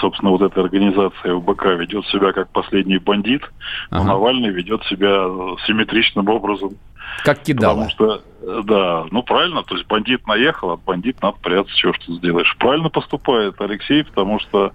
[0.00, 3.42] собственно, вот эта организация ФБК ведет себя как последний бандит,
[3.90, 4.04] то Ага.
[4.04, 5.26] Навальный ведет себя
[5.66, 6.76] симметричным образом.
[7.22, 7.84] Как кидало.
[7.84, 11.92] Потому что, э, да, ну правильно, то есть бандит наехал, от бандит надо прятаться, чего
[11.92, 12.56] ты сделаешь.
[12.58, 14.72] Правильно поступает Алексей, потому что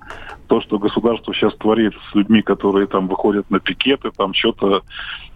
[0.50, 4.82] то, что государство сейчас творит с людьми, которые там выходят на пикеты, там что-то,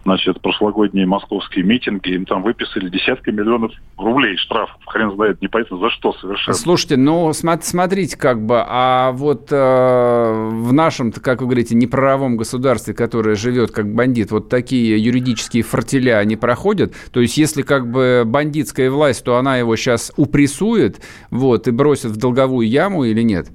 [0.04, 4.76] значит, прошлогодние московские митинги, им там выписали десятки миллионов рублей штрафов.
[4.84, 6.56] Хрен знает, непонятно за что совершенно.
[6.56, 12.36] Слушайте, ну смо- смотрите, как бы, а вот э, в нашем, как вы говорите, неправовом
[12.36, 16.92] государстве, которое живет как бандит, вот такие юридические фортеля не проходят.
[17.12, 21.00] То есть, если как бы бандитская власть, то она его сейчас упрессует,
[21.30, 23.46] вот, и бросит в долговую яму или нет?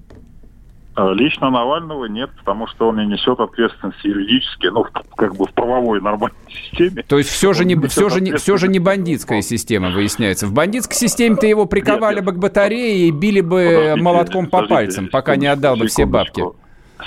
[1.01, 4.85] А Лично Навального нет, потому что он не несет ответственности юридически, ну,
[5.15, 7.03] как бы в правовой нормальной системе.
[7.07, 10.45] То есть все же не, все же не, все же не бандитская система выясняется.
[10.45, 14.61] В бандитской системе-то его приковали Нет, бы к батарее и били бы Подождите, молотком по
[14.61, 16.43] подождите, пальцам, пока не отдал бы все бабки.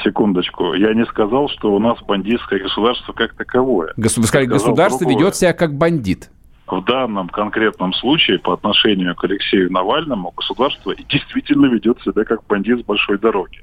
[0.02, 0.72] секундочку.
[0.72, 3.92] Я не сказал, что у нас бандитское государство как таковое.
[3.98, 5.18] Гос- вы сказали, государство другое.
[5.18, 6.30] ведет себя как бандит.
[6.72, 12.80] В данном конкретном случае по отношению к Алексею Навальному государство действительно ведет себя как бандит
[12.80, 13.62] с большой дороги.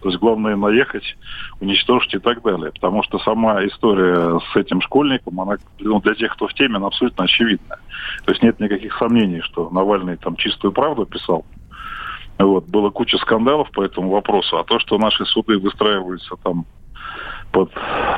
[0.00, 1.16] То есть главное наехать,
[1.60, 2.72] уничтожить и так далее.
[2.72, 6.88] Потому что сама история с этим школьником, она ну, для тех, кто в теме, она
[6.88, 7.76] абсолютно очевидна.
[8.24, 11.46] То есть нет никаких сомнений, что Навальный там чистую правду писал.
[12.40, 14.58] Вот, было куча скандалов по этому вопросу.
[14.58, 16.66] А то, что наши суды выстраиваются там
[17.50, 17.70] под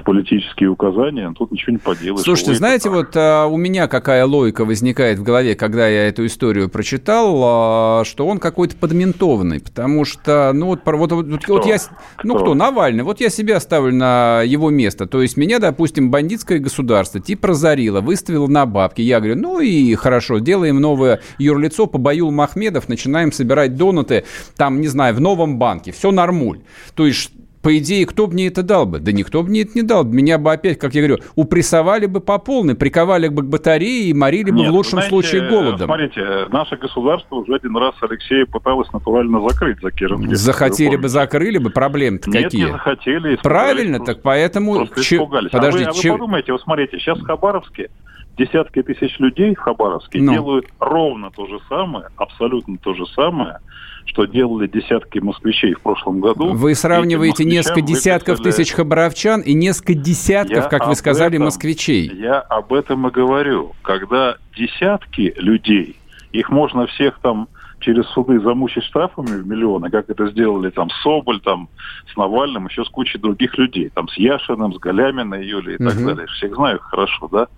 [0.04, 2.24] политические указания, тут ничего не поделаешь.
[2.24, 2.92] Слушайте, знаете, так.
[2.92, 8.02] вот а, у меня какая логика возникает в голове, когда я эту историю прочитал, а,
[8.04, 11.62] что он какой-то подментованный, потому что, ну вот, вот, вот, вот Кто?
[11.68, 11.90] я, с-
[12.22, 12.44] ну Кто?
[12.44, 17.20] кто, Навальный, вот я себя ставлю на его место, то есть меня, допустим, бандитское государство
[17.20, 22.88] типа разорило, выставило на бабки, я говорю, ну и хорошо, делаем новое юрлицо, побоюл Махмедов,
[22.88, 24.24] начинаем собирать донаты,
[24.56, 26.60] там, не знаю, в новом банке, все нормуль,
[26.94, 27.30] то есть
[27.62, 29.00] по идее, кто бы мне это дал бы?
[29.00, 30.04] Да никто бы мне это не дал.
[30.04, 34.14] Меня бы опять, как я говорю, упрессовали бы по полной, приковали бы к батарее и
[34.14, 35.86] морили бы Нет, в лучшем знаете, случае голодом.
[35.86, 40.34] Смотрите, наше государство уже один раз Алексея пыталось натурально закрыть за Кировский.
[40.34, 42.64] Захотели бы, закрыли бы, проблемы-то какие?
[42.64, 43.36] не захотели.
[43.42, 44.86] Правильно, просто, так поэтому...
[45.02, 45.26] Че...
[45.26, 47.90] Подождите, а вы, а вы подумайте, вот смотрите, сейчас в Хабаровске
[48.38, 50.32] десятки тысяч людей в Хабаровске ну.
[50.32, 53.58] делают ровно то же самое, абсолютно то же самое,
[54.06, 56.52] что делали десятки москвичей в прошлом году.
[56.52, 58.62] Вы сравниваете несколько десятков выписали...
[58.64, 62.10] тысяч хабаровчан и несколько десятков, я как вы сказали, этом, москвичей.
[62.14, 63.72] Я об этом и говорю.
[63.82, 65.96] Когда десятки людей,
[66.32, 67.48] их можно всех там
[67.80, 71.68] через суды замучить штрафами в миллионы, как это сделали там Соболь, там,
[72.12, 75.96] с Навальным, еще с кучей других людей, там, с Яшиным, с Галяминой, Юлей и так
[75.96, 76.04] угу.
[76.04, 76.26] далее.
[76.26, 77.48] Всех знаю хорошо, да?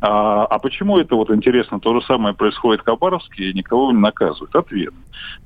[0.00, 3.98] А, а почему это вот интересно, то же самое происходит в Хабаровске и никого не
[3.98, 4.54] наказывают?
[4.54, 4.92] Ответ.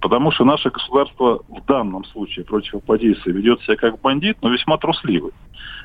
[0.00, 4.76] Потому что наше государство в данном случае против оппозиции ведет себя как бандит, но весьма
[4.78, 5.32] трусливый.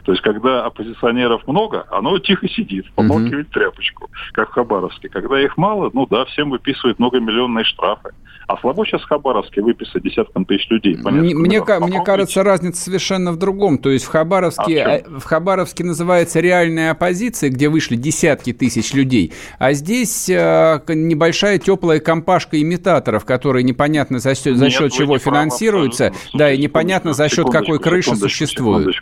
[0.06, 3.54] То есть, когда оппозиционеров много, оно тихо сидит, помалкивает mm-hmm.
[3.54, 5.10] тряпочку, как в Хабаровске.
[5.10, 8.12] Когда их мало, ну да, всем выписывают многомиллионные штрафы.
[8.48, 10.96] А слабо сейчас в Хабаровске выписать десяткам тысяч людей.
[10.98, 13.80] Мне, мне, мне кажется, разница совершенно в другом.
[13.80, 18.94] То есть в Хабаровске, а в, в Хабаровске называется реальная оппозиция, где вышли десятки тысяч
[18.94, 19.34] людей.
[19.60, 26.14] А здесь э, небольшая теплая компашка имитаторов, которые непонятно за, счет, за счет чего финансируются,
[26.34, 28.96] да, и непонятно за счет какой крыши существуют.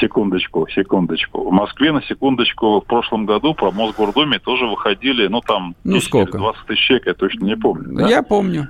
[0.00, 1.48] Секундочку, секундочку.
[1.48, 6.38] В Москве на секундочку в прошлом году по Мосгордуме тоже выходили, ну там ну, сколько?
[6.38, 7.96] 20 тысяч человек, я точно не помню.
[7.96, 8.08] Да?
[8.08, 8.68] Я помню.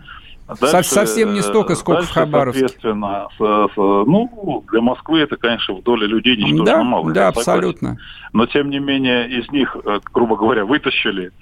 [0.61, 2.69] Дальше, Совсем не столько, сколько дальше, в Хабаровске.
[2.69, 7.13] Соответственно, с, с, ну, для Москвы это, конечно, в доле людей ничтожно да, мало.
[7.13, 7.99] Да, абсолютно.
[8.33, 11.33] Но, тем не менее, из них, э, грубо говоря, вытащили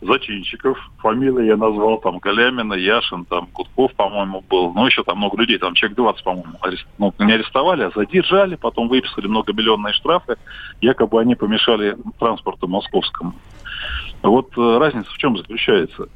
[0.00, 0.78] зачинщиков.
[0.98, 4.72] Фамилии я назвал, там, Галямина, Яшин, там, Гудков, по-моему, был.
[4.72, 6.86] Ну, еще там много людей, там, человек 20, по-моему, арест...
[6.98, 10.36] ну, не арестовали, а задержали, потом выписали многомиллионные штрафы.
[10.80, 13.32] Якобы они помешали транспорту московскому.
[14.22, 16.08] Вот э, разница в чем заключается?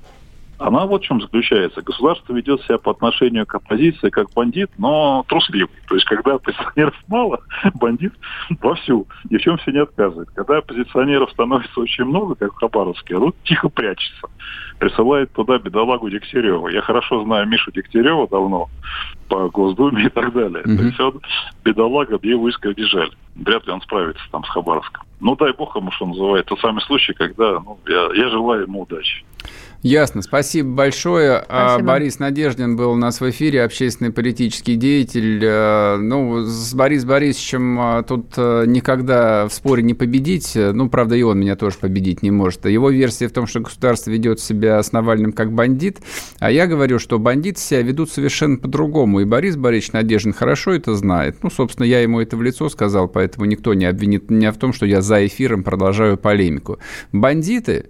[0.61, 1.81] Она вот в чем заключается.
[1.81, 5.75] Государство ведет себя по отношению к оппозиции как бандит, но трусливый.
[5.89, 7.41] То есть, когда оппозиционеров мало,
[7.75, 8.13] бандит
[8.61, 10.29] вовсю, ни в чем все не отказывает.
[10.35, 14.29] Когда оппозиционеров становится очень много, как в Хабаровске, он тихо прячется.
[14.79, 16.69] Присылает туда бедолагу Дегтярева.
[16.69, 18.69] Я хорошо знаю Мишу Дегтярева давно
[19.29, 20.63] по Госдуме и так далее.
[20.63, 20.77] Mm-hmm.
[20.77, 21.21] То есть он,
[21.65, 23.13] бедолага, две войска бежали.
[23.35, 25.05] Вряд ли он справится там с Хабаровском.
[25.21, 26.47] Ну, дай бог ему, что называет.
[26.47, 29.25] Тот самый случай, когда ну, я, я желаю ему удачи.
[29.83, 31.43] Ясно, спасибо большое.
[31.49, 31.89] А, спасибо.
[31.89, 35.41] Борис Надеждин был у нас в эфире, общественный политический деятель.
[35.43, 40.53] Э, ну, с Борисом Борисовичем а, тут э, никогда в споре не победить.
[40.55, 42.67] Ну, правда, и он меня тоже победить не может.
[42.67, 46.01] Его версия в том, что государство ведет себя с Навальным как бандит,
[46.41, 49.21] а я говорю, что бандиты себя ведут совершенно по-другому.
[49.21, 51.39] И Борис Борисович Надеждин хорошо это знает.
[51.43, 54.75] Ну, собственно, я ему это в лицо сказал, поэтому никто не обвинит меня в том,
[54.75, 56.79] что я за эфиром продолжаю полемику.
[57.13, 57.87] Бандиты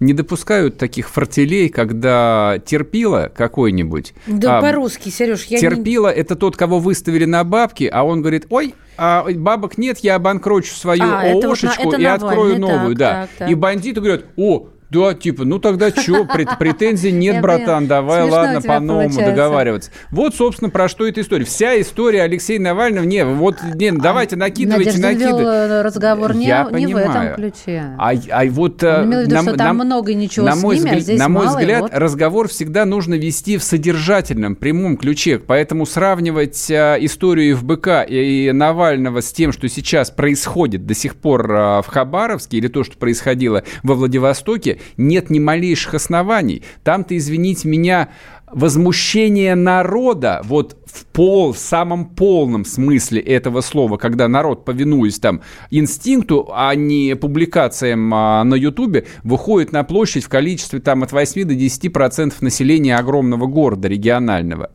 [0.00, 4.14] не допускают таких фортелей, когда терпила какой-нибудь.
[4.26, 6.20] Да а, по-русски, Сереж, я Терпила не...
[6.20, 10.74] это тот, кого выставили на бабки, а он говорит, ой, а бабок нет, я обанкрочу
[10.74, 12.96] свою а, ООшечку вот на, и открою новую.
[12.96, 13.12] Так, да.
[13.22, 13.50] Так, так.
[13.50, 19.14] И бандиты говорят, о, да, типа, ну тогда что, претензий нет, братан, давай, ладно, по-новому
[19.18, 19.90] договариваться.
[20.10, 21.44] Вот, собственно, про что эта история.
[21.44, 25.82] Вся история Алексея Навального, не, вот, не, а давайте накидывайте, накидывайте.
[25.82, 27.84] разговор не, не в этом ключе.
[27.98, 28.82] А, а вот...
[28.82, 31.28] Он имел в виду, что там много ничего на мой, с ними, а здесь На
[31.28, 31.90] мой мало, взгляд, вот.
[31.94, 38.52] разговор всегда нужно вести в содержательном, прямом ключе, поэтому сравнивать а, историю ФБК и, и
[38.52, 42.96] Навального с тем, что сейчас происходит до сих пор а, в Хабаровске, или то, что
[42.96, 46.62] происходило во Владивостоке, нет ни малейших оснований.
[46.82, 48.08] Там-то, извините меня,
[48.52, 55.42] возмущение народа, вот в пол, в самом полном смысле этого слова, когда народ, повинуясь там
[55.70, 61.44] инстинкту, а не публикациям а, на Ютубе, выходит на площадь в количестве там от 8
[61.44, 64.70] до 10 процентов населения огромного города регионального.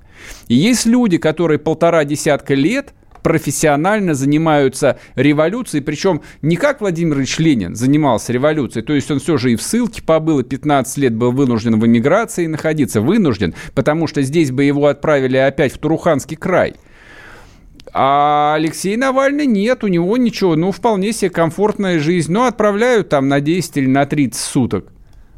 [0.48, 7.40] И есть люди, которые полтора десятка лет– профессионально занимаются революцией, причем не как Владимир Ильич
[7.40, 11.16] Ленин занимался революцией, то есть он все же и в ссылке побыл, и 15 лет
[11.16, 16.38] был вынужден в эмиграции находиться, вынужден, потому что здесь бы его отправили опять в Туруханский
[16.38, 16.76] край.
[17.96, 22.32] А Алексей Навальный нет, у него ничего, ну, вполне себе комфортная жизнь.
[22.32, 24.88] Ну, отправляют там на 10 или на 30 суток.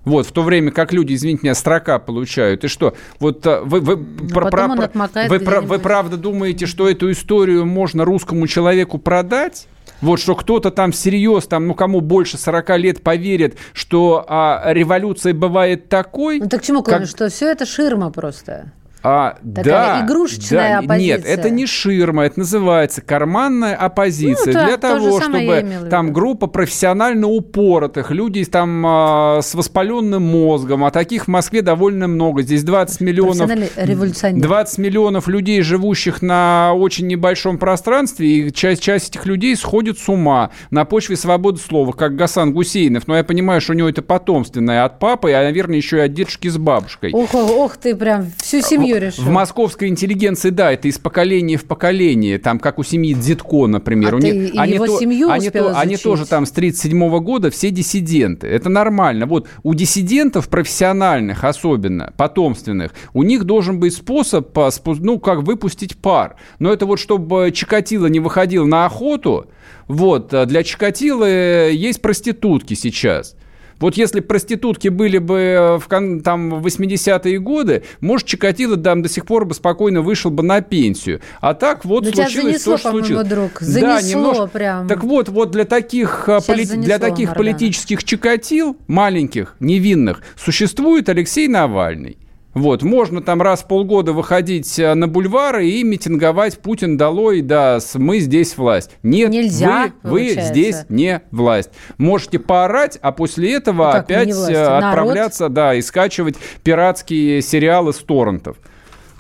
[0.06, 2.64] Вот, в то время как люди, извините меня, строка получают.
[2.64, 2.96] И что?
[3.20, 7.66] Вот а, вы, вы, ну, про, про, вы, про, вы правда думаете, что эту историю
[7.66, 9.68] можно русскому человеку продать?
[10.02, 15.34] Вот что кто-то там всерьез, там, ну кому больше 40 лет поверит, что а, революция
[15.34, 16.40] бывает такой.
[16.40, 17.06] Ну так чему, как...
[17.08, 18.72] что все это ширма просто.
[19.08, 21.18] А, Такая да, игрушечная да, оппозиция.
[21.18, 24.54] Нет, это не ширма, это называется карманная оппозиция.
[24.54, 30.84] Ну, Для то того, чтобы там группа профессионально упоротых, люди там а, с воспаленным мозгом,
[30.86, 32.42] а таких в Москве довольно много.
[32.42, 33.48] Здесь 20 миллионов...
[33.48, 34.42] Профессиональный революционер.
[34.42, 40.10] 20 миллионов людей, живущих на очень небольшом пространстве, и часть, часть этих людей сходит с
[40.10, 43.08] ума на почве свободы слова, как Гасан Гусейнов.
[43.08, 46.14] Но я понимаю, что у него это потомственное от папы, а, наверное, еще и от
[46.14, 47.12] дедушки с бабушкой.
[47.14, 49.24] Ох, ох, ох, ты прям всю семью решил.
[49.24, 54.14] В московской интеллигенции, да, это из поколения в поколение, там, как у семьи Дзитко, например.
[54.14, 57.20] А У ты них- и его то- семью они, то- они тоже там с 37
[57.20, 58.48] года все диссиденты.
[58.48, 59.26] Это нормально.
[59.26, 64.58] Вот у диссидентов профессиональных особенно, потомственных, у них должен быть способ,
[65.00, 66.36] ну, как выпустить пар.
[66.60, 69.48] Но это вот, чтобы Чикатило не выходил на охоту,
[69.88, 73.36] вот, а для Чикатило есть проститутки сейчас.
[73.80, 79.10] Вот если проститутки были бы э, в, там, в 80-е годы, может, Чикатило там до
[79.10, 81.22] сих пор бы спокойно вышел бы на пенсию.
[81.42, 83.28] А так вот Ну, тебя случилось занесло, то, что случилось.
[83.28, 83.52] друг.
[83.60, 84.48] Да, Занесло немножко.
[84.48, 84.88] прям.
[84.88, 91.10] Так вот, вот для таких, Сейчас поли- занесло для таких политических чикатил, маленьких, невинных, существует
[91.10, 92.18] Алексей Навальный.
[92.56, 97.80] Вот, можно там раз в полгода выходить а, на бульвары и митинговать Путин долой, да,
[97.96, 98.92] мы здесь власть.
[99.04, 101.70] Нет, Нельзя, вы, вы здесь не власть.
[101.98, 104.52] Можете поорать, а после этого Ну, опять власть?
[104.52, 104.84] э, Народ?
[104.86, 108.56] отправляться, да, и скачивать пиратские сериалы с торрентов.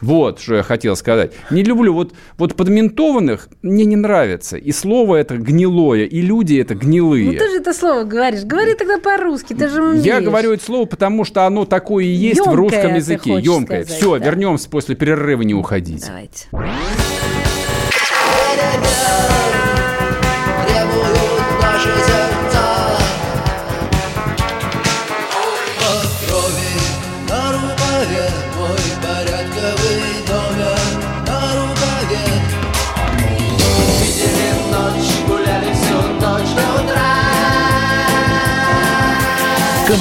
[0.01, 1.33] Вот, что я хотел сказать.
[1.49, 1.93] Не люблю.
[1.93, 4.57] Вот, вот подментованных мне не нравится.
[4.57, 7.25] И слово это гнилое, и люди это гнилые.
[7.31, 8.43] Ну ты же это слово говоришь.
[8.43, 10.03] Говори тогда по-русски, ты же умеешь.
[10.05, 13.39] Я говорю это слово, потому что оно такое и есть в Ёмкое, русском ты языке.
[13.39, 13.83] Емкое.
[13.83, 14.25] сказать, Все, да.
[14.25, 16.05] вернемся после перерыва, не уходить.
[16.05, 16.47] Давайте.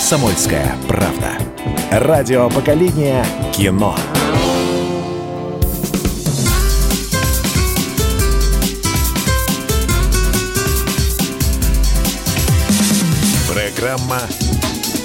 [0.04, 1.38] «Комсомольская правда».
[1.90, 3.24] Радио поколения
[3.54, 3.96] кино.
[13.50, 14.20] Программа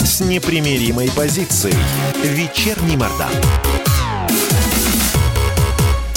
[0.01, 1.77] с непримиримой позицией.
[2.21, 3.31] Вечерний Мордан.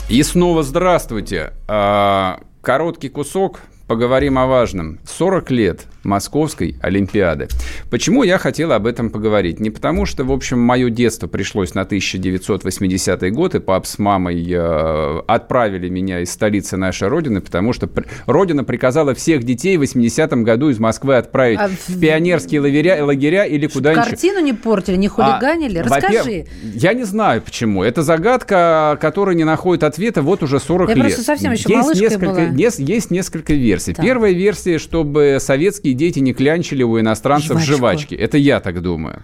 [0.08, 1.52] И снова здравствуйте.
[1.68, 3.60] А, Короткий кусок.
[3.86, 4.98] Поговорим о важном.
[5.04, 7.48] 40 лет Московской Олимпиады.
[7.90, 9.60] Почему я хотел об этом поговорить?
[9.60, 14.44] Не потому, что, в общем, мое детство пришлось на 1980 год, и пап с мамой
[14.50, 19.82] э, отправили меня из столицы нашей Родины, потому что пр- Родина приказала всех детей в
[19.82, 24.04] 80-м году из Москвы отправить А в пионерские лагеря, лагеря или куда-нибудь.
[24.04, 25.78] Картину не портили, не хулиганили?
[25.78, 26.46] А, Расскажи.
[26.74, 27.82] Я не знаю почему.
[27.82, 31.04] Это загадка, которая не находит ответа вот уже 40 Я лет.
[31.04, 32.40] просто совсем еще есть несколько, была.
[32.42, 33.94] Есть, есть несколько версий.
[33.94, 34.04] Так.
[34.04, 37.76] Первая версия, чтобы советские дети не клянчили у иностранцев Жвачку.
[37.76, 38.14] жвачки.
[38.14, 39.22] Это я так думаю.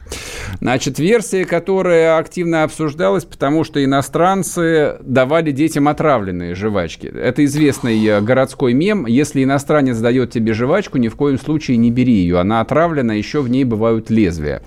[0.60, 7.06] Значит, версия, которая активно обсуждалась, потому что иностранцы давали детям отравленные жвачки.
[7.06, 9.06] Это известный э, городской мем.
[9.06, 12.40] Если иностранец дает тебе жвачку, ни в коем случае не бери ее.
[12.40, 14.62] Она отравлена, еще в ней бывают лезвия.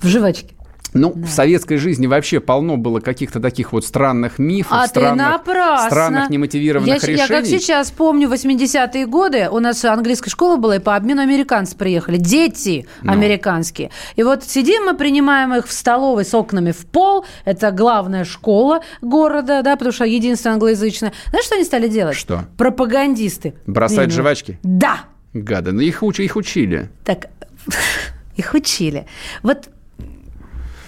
[0.00, 0.54] В жвачке.
[0.94, 5.40] Ну, в советской жизни вообще полно было каких-то таких вот странных мифов, А странных,
[5.88, 7.16] странных немотивированных я, решений.
[7.18, 11.76] Я как сейчас помню 80-е годы, у нас английская школа была, и по обмену американцы
[11.76, 13.12] приехали, дети Ну.
[13.12, 13.90] американские.
[14.14, 18.80] И вот сидим мы, принимаем их в столовой с окнами в пол, это главная школа
[19.02, 21.12] города, да, потому что единственная англоязычная.
[21.30, 22.16] Знаешь, что они стали делать?
[22.16, 22.44] Что?
[22.56, 23.54] Пропагандисты.
[23.66, 24.10] Бросать Именно.
[24.12, 24.58] жвачки?
[24.62, 25.00] Да.
[25.32, 26.88] Гады, ну их, уч- их учили.
[27.04, 27.26] Так,
[28.36, 29.06] их учили.
[29.42, 29.68] Вот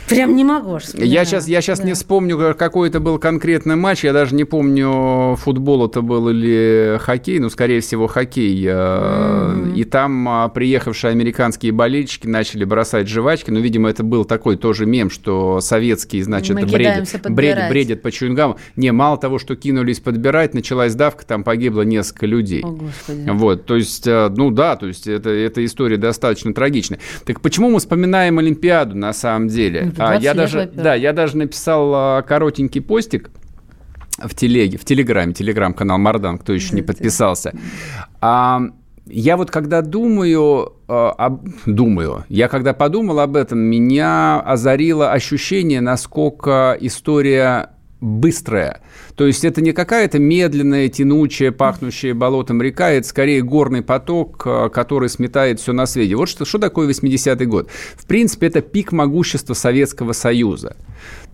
[0.08, 1.28] прям не могу аж Я вспоминать.
[1.28, 1.84] сейчас, я сейчас Да.
[1.86, 4.04] не вспомню, ка- какой это был конкретный матч.
[4.04, 7.38] Я даже не помню, футбол это был или хоккей.
[7.38, 8.64] Ну, скорее всего, хоккей.
[8.68, 13.50] Э, И там а, приехавшие американские болельщики начали бросать жвачки.
[13.50, 18.56] Ну, видимо, это был такой тоже мем, что советские, значит, бредят, бредят, бредят по чуингаму.
[18.76, 22.62] Не, мало того, что кинулись подбирать, началась давка, там погибло несколько людей.
[22.64, 23.28] О, Господи.
[23.30, 26.98] Вот, то есть, э, ну да, то есть это, эта история достаточно трагичная.
[27.24, 29.92] Так почему мы вспоминаем Олимпиаду на самом деле?
[29.98, 33.30] А, 20 я даже, да, я даже написал а, коротенький постик
[34.18, 37.52] в телеге, в телеграме, телеграм-канал Мардан, кто еще не Да, подписался.
[38.20, 38.62] А,
[39.06, 46.76] я вот когда думаю, об- думаю, я когда подумал об этом, меня озарило ощущение, насколько
[46.80, 47.70] история
[48.00, 48.80] быстрая.
[49.14, 54.68] То есть это не какая-то медленная, тянучая, пахнущая болотом река, это скорее горный поток, а,
[54.68, 56.16] который сметает все на свете.
[56.16, 57.70] Вот что, что такое 80-й год.
[57.96, 60.76] В принципе, это пик могущества Советского Союза.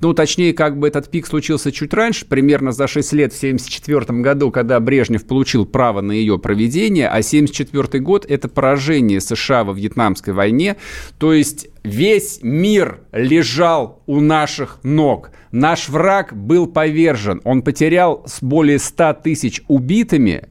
[0.03, 4.20] Ну, точнее, как бы этот пик случился чуть раньше, примерно за 6 лет в 1974
[4.20, 9.72] году, когда Брежнев получил право на ее проведение, а 1974 год– это поражение США во
[9.72, 10.74] Вьетнамской войне.
[11.18, 15.30] То есть весь мир лежал у наших ног.
[15.53, 17.40] Наш враг был повержен.
[17.44, 20.48] Он потерял с более 100 тысяч убитыми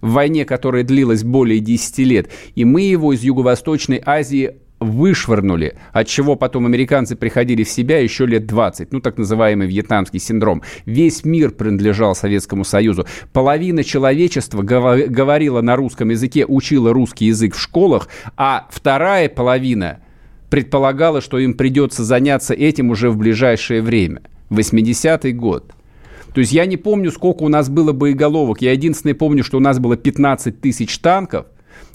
[0.00, 2.30] в войне, которая длилась более 10 лет.
[2.54, 8.26] И мы его из Юго-Восточной Азии вышвырнули, от чего потом американцы приходили в себя еще
[8.26, 10.62] лет 20, ну, так называемый вьетнамский синдром.
[10.86, 13.06] Весь мир принадлежал Советскому Союзу.
[13.32, 20.00] Половина человечества говорила на русском языке, учила русский язык в школах, а вторая половина
[20.50, 24.22] предполагала, что им придется заняться этим уже в ближайшее время.
[24.50, 25.72] 80-й год.
[26.34, 28.60] То есть я не помню, сколько у нас было боеголовок.
[28.60, 31.46] Я единственное помню, что у нас было 15 тысяч танков–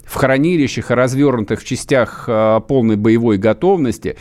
[0.08, 4.16] в хранилищах и развернутых в частях э, полной боевой готовности.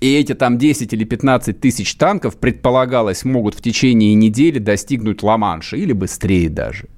[0.00, 5.78] И эти там 10 или 15 тысяч танков, предполагалось, могут в течение недели достигнуть Ла-Манша
[5.78, 6.88] или быстрее даже.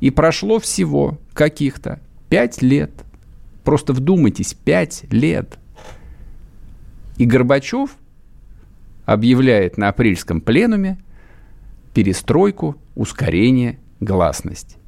[0.00, 2.00] И прошло всего каких-то
[2.30, 2.90] 5 лет.
[3.64, 5.58] Просто вдумайтесь, 5 лет.
[7.18, 7.90] И Горбачев
[9.04, 10.98] объявляет на апрельском пленуме
[11.92, 14.78] перестройку, ускорение, гласность.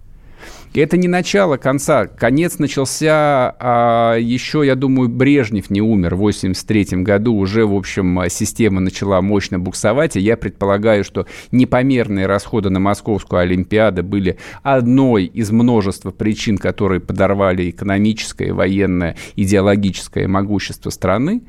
[0.75, 2.07] И это не начало конца.
[2.07, 7.35] Конец начался а, еще, я думаю, Брежнев не умер в 83 году.
[7.35, 10.17] Уже, в общем, система начала мощно буксовать.
[10.17, 17.01] И я предполагаю, что непомерные расходы на Московскую Олимпиаду были одной из множества причин, которые
[17.01, 21.43] подорвали экономическое, военное, идеологическое могущество страны.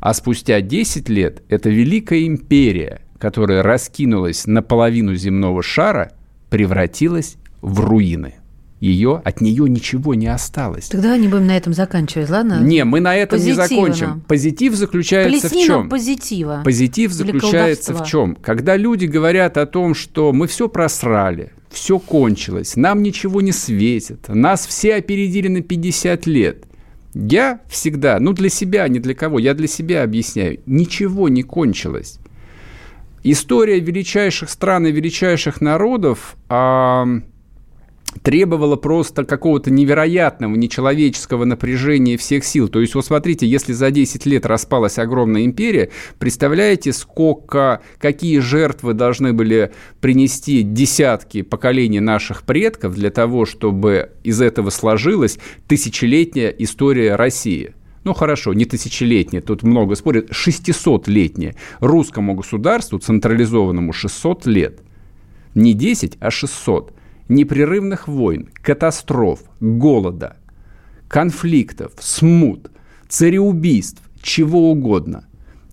[0.00, 6.12] А спустя 10 лет эта великая империя, которая раскинулась на половину земного шара,
[6.50, 8.34] превратилась в руины
[8.78, 10.88] ее, от нее ничего не осталось.
[10.88, 12.60] Тогда не будем на этом заканчивать, ладно?
[12.62, 13.62] Не, мы на этом Позитивно.
[13.62, 14.20] не закончим.
[14.28, 15.88] Позитив заключается Плесни в чем?
[15.88, 16.62] позитива.
[16.64, 18.36] Позитив заключается в чем?
[18.36, 24.28] Когда люди говорят о том, что мы все просрали, все кончилось, нам ничего не светит,
[24.28, 26.64] нас все опередили на 50 лет.
[27.14, 32.18] Я всегда, ну для себя, не для кого, я для себя объясняю, ничего не кончилось.
[33.24, 36.36] История величайших стран и величайших народов...
[36.48, 37.06] А,
[38.22, 42.68] требовало просто какого-то невероятного, нечеловеческого напряжения всех сил.
[42.68, 48.94] То есть, вот смотрите, если за 10 лет распалась огромная империя, представляете, сколько, какие жертвы
[48.94, 57.16] должны были принести десятки поколений наших предков для того, чтобы из этого сложилась тысячелетняя история
[57.16, 57.74] России?
[58.04, 61.56] ну хорошо, не тысячелетняя, тут много спорят, 600-летняя.
[61.80, 64.78] Русскому государству, централизованному, 600 лет.
[65.56, 66.92] Не 10, а 600
[67.28, 70.36] непрерывных войн, катастроф, голода,
[71.08, 72.70] конфликтов, смут,
[73.08, 75.24] цареубийств, чего угодно.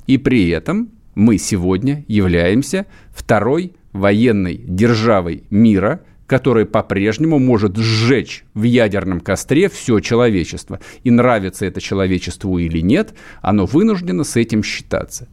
[0.08, 8.64] И при этом мы сегодня являемся второй военной державой мира, которая по-прежнему может сжечь в
[8.64, 10.80] ядерном костре все человечество.
[11.04, 15.28] И нравится это человечеству или нет, оно вынуждено с этим считаться.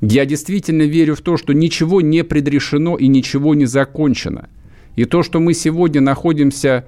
[0.00, 4.48] Я действительно верю в то, что ничего не предрешено и ничего не закончено–
[4.96, 6.86] и то, что мы сегодня находимся,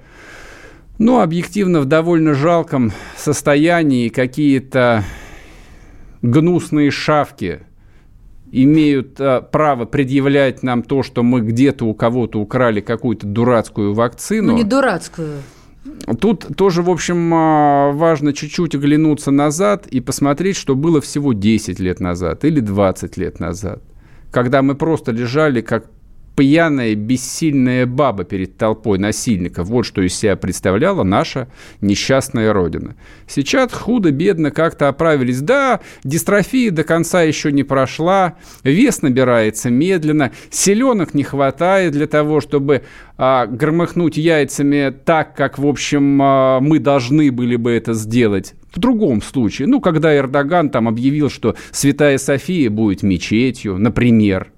[0.97, 5.03] ну, объективно в довольно жалком состоянии, какие-то
[6.21, 7.61] гнусные шавки
[8.51, 14.51] имеют а, право предъявлять нам то, что мы где-то у кого-то украли какую-то дурацкую вакцину.
[14.51, 15.41] Ну, не дурацкую.
[16.19, 21.79] Тут тоже, в общем, а, важно чуть-чуть оглянуться назад и посмотреть, что было всего 10
[21.79, 23.81] лет назад или 20 лет назад,
[24.31, 25.89] когда мы просто лежали как
[26.37, 29.67] пьяная, бессильная баба перед толпой насильников.
[29.67, 31.47] Вот что из себя представляла наша
[31.81, 32.95] несчастная родина.
[33.27, 35.41] Сейчас худо-бедно как-то оправились.
[35.41, 42.39] Да, дистрофия до конца еще не прошла, вес набирается медленно, селенок не хватает для того,
[42.39, 42.83] чтобы
[43.17, 48.53] а, громыхнуть яйцами так, как, в общем, а, мы должны были бы это сделать.
[48.71, 54.51] В другом случае, ну, когда Эрдоган там объявил, что Святая София будет мечетью, например–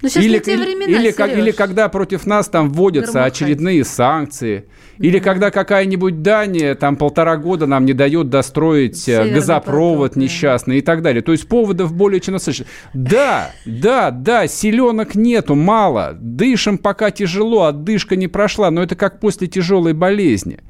[0.00, 1.42] Ну, сейчас или, не те времена, или, как- Серёж.
[1.42, 3.34] или когда против нас там вводятся Громыхать.
[3.34, 4.64] очередные санкции,
[4.98, 10.14] или когда какая-нибудь Дания там полтора года нам не дает достроить э, Северный газопровод поток,
[10.16, 10.20] да.
[10.20, 11.22] несчастный и так далее.
[11.22, 12.66] То есть поводов более чем достаточно.
[12.94, 16.16] Да, да, да, селенок нету, мало.
[16.18, 20.60] Дышим пока тяжело, отдышка не прошла, но это как после тяжелой болезни.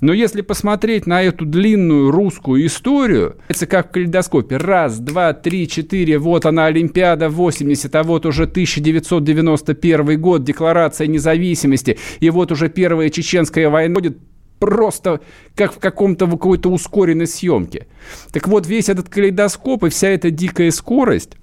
[0.00, 4.56] Но если посмотреть на эту длинную русскую историю, это как в калейдоскопе.
[4.56, 11.98] Раз, два, три, четыре, вот она Олимпиада 80, а вот уже 1991 год, Декларация независимости,
[12.20, 14.18] и вот уже первая чеченская война будет
[14.58, 15.20] просто
[15.54, 17.86] как в каком-то в какой-то ускоренной съемке.
[18.32, 21.36] Так вот, весь этот калейдоскоп и вся эта дикая скорость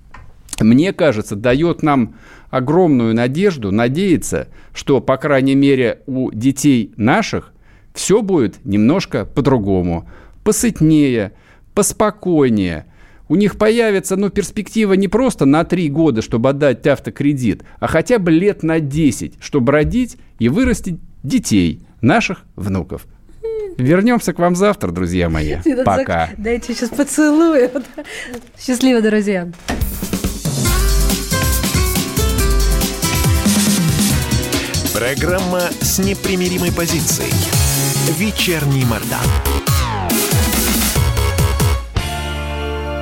[0.60, 2.16] мне кажется, дает нам
[2.50, 7.54] огромную надежду, надеяться, что, по крайней мере, у детей наших
[7.94, 10.10] все будет немножко по-другому,
[10.44, 11.34] посытнее,
[11.74, 12.86] поспокойнее.
[13.30, 18.20] У них появится, ну, перспектива не просто на три года, чтобы отдать автокредит, а хотя
[18.20, 23.06] бы лет на 10, чтобы родить и вырастить детей, наших внуков.
[23.78, 25.58] Вернемся к вам завтра, друзья мои.
[25.86, 26.30] Пока.
[26.38, 27.70] Дайте сейчас поцелую.
[28.60, 29.48] Счастливо, друзья.
[34.93, 37.32] Программа с непримиримой позицией.
[38.18, 39.20] Вечерний Мордан.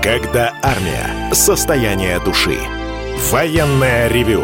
[0.04, 1.34] Когда армия.
[1.34, 2.60] Состояние души.
[3.32, 4.44] Военное ревю.